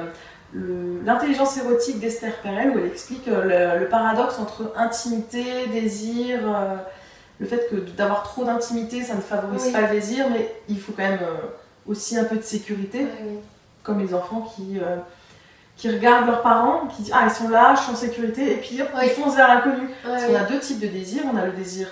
L'intelligence 1.06 1.58
érotique 1.58 2.00
d'Esther 2.00 2.34
Perel 2.42 2.72
où 2.72 2.80
elle 2.80 2.88
explique 2.88 3.28
le, 3.28 3.86
paradoxe 3.86 4.40
entre 4.40 4.74
intimité, 4.76 5.68
désir, 5.68 6.40
le 7.38 7.46
fait 7.46 7.70
que 7.70 7.76
d'avoir 7.76 8.24
trop 8.24 8.46
d'intimité 8.46 9.04
ça 9.04 9.14
ne 9.14 9.22
favorise 9.22 9.72
pas 9.72 9.82
le 9.82 9.90
désir, 9.90 10.26
mais 10.32 10.52
il 10.68 10.80
faut 10.82 10.92
quand 10.92 11.04
même 11.04 11.20
aussi 11.88 12.18
un 12.18 12.24
peu 12.24 12.38
de 12.38 12.42
sécurité, 12.42 13.06
comme 13.84 14.00
les 14.00 14.16
enfants 14.16 14.52
qui 14.56 14.80
qui 15.80 15.90
regardent 15.90 16.28
leurs 16.28 16.42
parents, 16.42 16.88
qui 16.88 17.04
disent 17.04 17.14
Ah, 17.16 17.24
ils 17.24 17.32
sont 17.32 17.48
là, 17.48 17.74
je 17.74 17.82
suis 17.84 17.92
en 17.92 17.96
sécurité, 17.96 18.52
et 18.52 18.58
puis 18.58 18.82
ils 19.02 19.10
foncent 19.12 19.36
vers 19.36 19.48
l'inconnu. 19.48 19.90
Parce 20.04 20.26
qu'on 20.26 20.36
a 20.36 20.44
deux 20.44 20.60
types 20.60 20.80
de 20.80 20.88
désirs 20.88 21.24
on 21.34 21.38
a 21.38 21.46
le 21.46 21.54
désir 21.54 21.88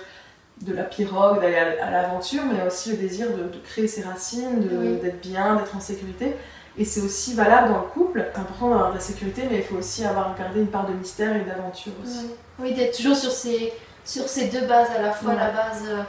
de 0.60 0.74
la 0.74 0.82
pirogue, 0.82 1.40
d'aller 1.40 1.56
à 1.56 1.90
l'aventure, 1.90 2.42
mais 2.52 2.66
aussi 2.66 2.90
le 2.90 2.96
désir 2.96 3.28
de, 3.28 3.58
créer 3.64 3.88
ses 3.88 4.02
racines, 4.02 4.60
d'être 5.02 5.20
bien, 5.20 5.56
d'être 5.56 5.74
en 5.74 5.80
sécurité. 5.80 6.36
Et 6.76 6.84
c'est 6.84 7.00
aussi 7.00 7.34
valable 7.34 7.72
dans 7.72 7.80
le 7.80 7.86
couple. 7.86 8.26
C'est 8.32 8.40
important 8.40 8.70
d'avoir 8.70 8.90
de 8.90 8.96
la 8.96 9.00
sécurité, 9.00 9.44
mais 9.50 9.58
il 9.58 9.62
faut 9.62 9.76
aussi 9.76 10.04
avoir 10.04 10.36
gardé 10.36 10.60
une 10.60 10.68
part 10.68 10.86
de 10.86 10.92
mystère 10.92 11.34
et 11.34 11.40
d'aventure 11.40 11.92
aussi. 12.04 12.30
Oui, 12.58 12.74
d'être 12.74 12.96
toujours 12.96 13.16
sur 13.16 13.30
ces, 13.30 13.72
sur 14.04 14.28
ces 14.28 14.48
deux 14.48 14.66
bases, 14.66 14.88
à 14.96 15.00
la 15.00 15.12
fois 15.12 15.34
la 15.34 15.50
base 15.50 15.84
euh, 15.86 16.02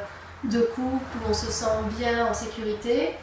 de 0.44 0.60
couple 0.62 1.18
où 1.26 1.30
on 1.30 1.34
se 1.34 1.50
sent 1.50 1.66
bien, 1.98 2.28
en 2.28 2.34
sécurité, 2.34 3.14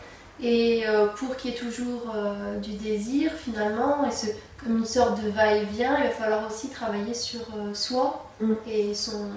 et 0.41 0.87
euh, 0.87 1.07
pour 1.07 1.37
qu'il 1.37 1.51
y 1.51 1.55
ait 1.55 1.57
toujours 1.57 2.13
euh, 2.15 2.59
du 2.59 2.73
désir 2.73 3.33
finalement, 3.33 4.07
et 4.07 4.11
ce, 4.11 4.27
comme 4.63 4.79
une 4.79 4.85
sorte 4.85 5.23
de 5.23 5.31
va-et-vient, 5.31 5.97
il 5.99 6.05
va 6.05 6.11
falloir 6.11 6.47
aussi 6.47 6.69
travailler 6.69 7.15
sur 7.15 7.41
euh, 7.57 7.73
soi 7.73 8.27
mm. 8.41 8.53
et 8.67 8.95
son, 8.95 9.29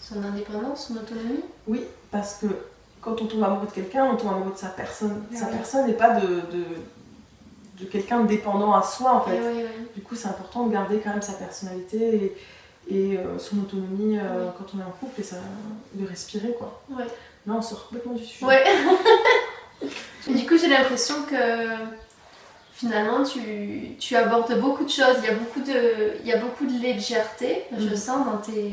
son 0.00 0.22
indépendance, 0.22 0.88
son 0.88 0.94
autonomie. 0.94 1.44
Oui, 1.68 1.82
parce 2.10 2.34
que 2.34 2.46
quand 3.00 3.22
on 3.22 3.26
tombe 3.26 3.44
amoureux 3.44 3.66
de 3.66 3.72
quelqu'un, 3.72 4.04
on 4.06 4.16
tombe 4.16 4.32
amoureux 4.32 4.52
de 4.52 4.58
sa 4.58 4.68
personne. 4.68 5.22
sa 5.32 5.46
personne 5.46 5.86
n'est 5.86 5.92
pas 5.92 6.18
de, 6.18 6.26
de, 6.26 6.64
de 7.80 7.84
quelqu'un 7.84 8.24
dépendant 8.24 8.74
à 8.74 8.82
soi 8.82 9.14
en 9.14 9.20
fait. 9.20 9.40
Du 9.94 10.02
coup, 10.02 10.16
c'est 10.16 10.28
important 10.28 10.66
de 10.66 10.72
garder 10.72 10.98
quand 10.98 11.10
même 11.10 11.22
sa 11.22 11.34
personnalité 11.34 12.34
et, 12.90 12.92
et 12.96 13.20
son 13.38 13.58
autonomie 13.60 14.18
quand 14.58 14.64
on 14.74 14.80
est 14.80 14.84
en 14.84 14.90
couple 14.98 15.20
et 15.20 15.22
ça, 15.22 15.36
de 15.94 16.04
respirer 16.04 16.52
quoi. 16.58 16.82
Là, 17.46 17.54
on 17.56 17.62
sort 17.62 17.86
complètement 17.86 18.14
du 18.14 18.24
sujet. 18.24 18.44
Ouais. 18.44 18.64
du 20.34 20.46
coup, 20.46 20.58
j'ai 20.58 20.68
l'impression 20.68 21.22
que 21.22 21.36
finalement, 22.78 23.24
tu, 23.24 23.96
tu, 23.98 24.14
abordes 24.14 24.58
beaucoup 24.60 24.84
de 24.84 24.90
choses. 24.90 25.16
Il 25.18 25.24
y 25.24 25.28
a 25.28 25.34
beaucoup 25.34 25.60
de, 25.60 26.12
il 26.22 26.26
y 26.26 26.32
a 26.32 26.36
beaucoup 26.36 26.64
de 26.64 26.80
légèreté, 26.80 27.64
je 27.76 27.88
mm. 27.88 27.96
sens, 27.96 28.26
dans 28.26 28.38
tes, 28.38 28.72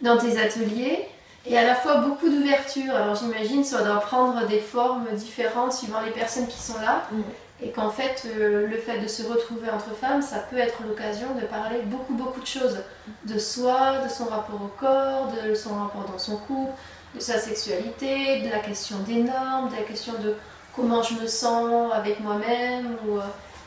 dans 0.00 0.16
tes 0.16 0.38
ateliers. 0.38 1.08
Et 1.46 1.58
à 1.58 1.64
la 1.64 1.74
fois 1.74 1.96
beaucoup 1.96 2.28
d'ouverture. 2.28 2.94
Alors 2.94 3.14
j'imagine 3.16 3.64
ça 3.64 3.82
doit 3.82 4.00
prendre 4.00 4.46
des 4.46 4.60
formes 4.60 5.06
différentes 5.12 5.72
suivant 5.72 6.00
les 6.00 6.12
personnes 6.12 6.46
qui 6.46 6.58
sont 6.60 6.80
là. 6.80 7.08
Mm. 7.10 7.22
Et 7.62 7.70
qu'en 7.70 7.90
fait, 7.90 8.24
euh, 8.26 8.66
le 8.66 8.76
fait 8.76 8.98
de 8.98 9.06
se 9.06 9.22
retrouver 9.22 9.70
entre 9.70 9.94
femmes, 9.94 10.22
ça 10.22 10.38
peut 10.38 10.58
être 10.58 10.82
l'occasion 10.86 11.28
de 11.40 11.46
parler 11.46 11.80
beaucoup, 11.84 12.14
beaucoup 12.14 12.40
de 12.40 12.46
choses. 12.46 12.78
De 13.24 13.38
soi, 13.38 14.00
de 14.04 14.08
son 14.08 14.26
rapport 14.26 14.60
au 14.62 14.70
corps, 14.78 15.32
de 15.44 15.54
son 15.54 15.74
rapport 15.74 16.04
dans 16.10 16.18
son 16.18 16.36
couple, 16.36 16.72
de 17.14 17.20
sa 17.20 17.38
sexualité, 17.38 18.42
de 18.42 18.50
la 18.50 18.58
question 18.58 18.98
des 19.06 19.22
normes, 19.22 19.70
de 19.70 19.76
la 19.76 19.82
question 19.82 20.12
de 20.22 20.34
comment 20.76 21.02
je 21.02 21.14
me 21.14 21.26
sens 21.26 21.92
avec 21.92 22.20
moi-même. 22.20 22.96
Ou, 23.06 23.18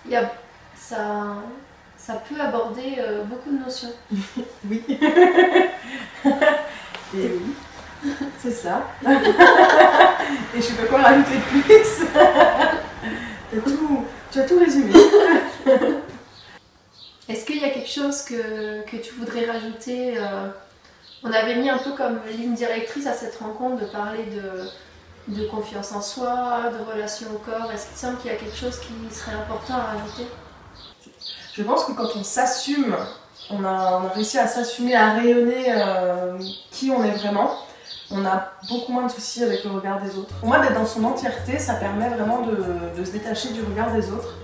il 0.05 0.11
y 0.11 0.15
a, 0.15 0.31
ça, 0.75 1.35
ça 1.97 2.13
peut 2.27 2.39
aborder 2.39 2.95
euh, 2.99 3.23
beaucoup 3.23 3.49
de 3.49 3.63
notions. 3.63 3.91
oui. 4.69 4.83
Et 7.15 7.31
oui, 7.31 7.55
c'est 8.37 8.51
ça. 8.51 8.85
Et 9.05 10.57
je 10.57 10.61
sais 10.61 10.73
pas 10.73 10.85
quoi 10.87 11.01
rajouter 11.01 11.35
de 11.35 11.61
plus. 11.61 12.05
tout, 13.63 14.05
tu 14.31 14.39
as 14.39 14.43
tout 14.43 14.59
résumé. 14.59 14.91
Est-ce 17.29 17.45
qu'il 17.45 17.61
y 17.61 17.65
a 17.65 17.69
quelque 17.69 17.89
chose 17.89 18.21
que, 18.23 18.83
que 18.89 18.97
tu 18.97 19.13
voudrais 19.15 19.45
rajouter 19.45 20.17
euh, 20.17 20.49
On 21.23 21.31
avait 21.31 21.55
mis 21.55 21.69
un 21.69 21.77
peu 21.77 21.91
comme 21.91 22.19
ligne 22.29 22.53
directrice 22.53 23.07
à 23.07 23.13
cette 23.13 23.35
rencontre 23.35 23.81
de 23.81 23.85
parler 23.85 24.23
de, 24.23 24.69
de 25.27 25.45
confiance 25.47 25.91
en 25.91 26.01
soi, 26.01 26.71
de 26.71 26.91
relation 26.91 27.27
au 27.35 27.39
corps 27.39 27.71
Est-ce 27.71 27.87
qu'il 27.87 27.97
semble 27.97 28.17
qu'il 28.17 28.31
y 28.31 28.33
a 28.33 28.37
quelque 28.37 28.55
chose 28.55 28.79
qui 28.79 29.15
serait 29.15 29.35
important 29.35 29.73
à 29.73 29.97
rajouter? 29.97 30.27
Je 31.53 31.63
pense 31.63 31.85
que 31.85 31.91
quand 31.93 32.15
on 32.15 32.23
s'assume, 32.23 32.95
on 33.49 33.63
a, 33.63 34.09
réussi 34.13 34.37
à 34.37 34.47
s'assumer, 34.47 34.95
à 34.95 35.13
rayonner 35.13 35.65
euh, 35.69 36.37
qui 36.71 36.91
on 36.91 37.03
est 37.03 37.11
vraiment, 37.11 37.51
on 38.11 38.25
a 38.25 38.51
beaucoup 38.69 38.91
moins 38.91 39.07
de 39.07 39.11
soucis 39.11 39.43
avec 39.43 39.63
le 39.63 39.71
regard 39.71 40.01
des 40.01 40.17
autres. 40.17 40.33
Pour 40.39 40.49
moi, 40.49 40.59
d'être 40.59 40.75
dans 40.75 40.85
son 40.85 41.03
entièreté, 41.03 41.59
ça 41.59 41.73
permet 41.73 42.09
vraiment 42.09 42.41
de, 42.41 43.03
se 43.03 43.11
détacher 43.11 43.49
du 43.49 43.61
regard 43.61 43.91
des 43.91 44.11
autres. 44.11 44.35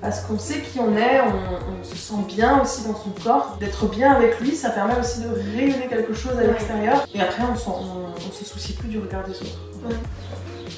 parce 0.00 0.20
qu'on 0.20 0.38
sait 0.38 0.62
qui 0.62 0.80
on 0.80 0.96
est, 0.96 1.20
on, 1.20 1.84
se 1.84 1.96
sent 1.96 2.22
bien 2.28 2.60
aussi 2.60 2.82
dans 2.84 2.96
son 2.96 3.10
corps. 3.22 3.56
D'être 3.60 3.86
bien 3.86 4.12
avec 4.12 4.40
lui, 4.40 4.56
ça 4.56 4.70
permet 4.70 4.98
aussi 4.98 5.20
de 5.20 5.28
rayonner 5.28 5.86
quelque 5.88 6.14
chose 6.14 6.36
à 6.38 6.44
l'extérieur. 6.44 7.06
Et 7.14 7.20
après, 7.20 7.42
on, 7.42 7.70
on, 7.70 8.32
se 8.32 8.44
soucie 8.44 8.72
plus 8.72 8.88
du 8.88 8.98
regard 8.98 9.24
des 9.24 9.32
autres. 9.32 9.67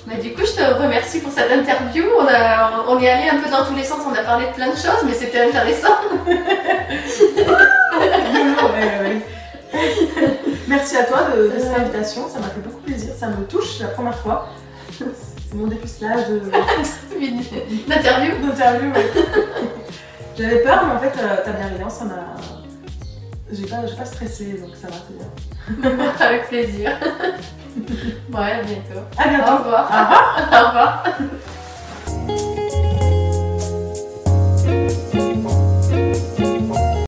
Bah, 0.07 0.15
du 0.21 0.33
coup, 0.33 0.43
je 0.45 0.53
te 0.53 0.63
remercie 0.63 1.21
pour 1.21 1.33
cette 1.33 1.53
interview. 1.53 2.05
On, 2.19 2.27
a, 2.27 2.85
on 2.89 2.99
est 2.99 3.09
allé 3.09 3.29
un 3.29 3.39
peu 3.41 3.49
dans 3.51 3.65
tous 3.65 3.75
les 3.75 3.85
sens, 3.85 4.01
on 4.07 4.15
a 4.15 4.23
parlé 4.23 4.47
de 4.47 4.53
plein 4.53 4.69
de 4.69 4.77
choses, 4.77 5.05
mais 5.05 5.15
c'était 5.15 5.41
intéressant. 5.41 5.95
Merci 10.69 10.97
à 10.97 11.05
toi 11.05 11.27
de, 11.37 11.53
cette 11.59 11.77
invitation, 11.77 12.29
ça 12.29 12.39
m'a 12.39 12.47
fait 12.47 12.61
beaucoup 12.61 12.81
plaisir, 12.81 13.13
ça 13.19 13.29
me 13.29 13.45
touche 13.45 13.81
la 13.81 13.89
première 13.89 14.19
fois. 14.19 14.49
C'est 14.97 15.55
mon 15.55 15.67
dépucelage 15.67 16.29
d'interview. 17.89 18.33
D'interview, 18.41 18.93
J'avais 20.39 20.63
peur, 20.63 20.87
mais 20.87 20.95
en 20.95 21.01
fait, 21.01 21.13
euh, 21.21 21.45
ta 21.45 21.51
bienveillance, 21.53 21.95
ça 21.95 22.05
m'a. 22.05 22.60
J'ai 23.53 23.67
pas, 23.67 23.77
pas 23.79 24.05
stressé, 24.05 24.59
donc 24.59 24.71
ça 24.77 24.89
va, 24.89 24.95
c'est 25.07 25.83
bien. 25.83 25.99
Avec 26.21 26.49
plaisir. 26.49 26.93
bon, 28.29 28.39
à 28.39 28.63
bientôt. 28.63 29.01
À 29.19 29.29
bientôt. 29.29 29.53
Au 29.53 29.57
revoir. 29.59 29.91
Au 29.91 30.05
revoir. 30.05 30.47
Au 30.53 30.69
revoir. 30.69 31.05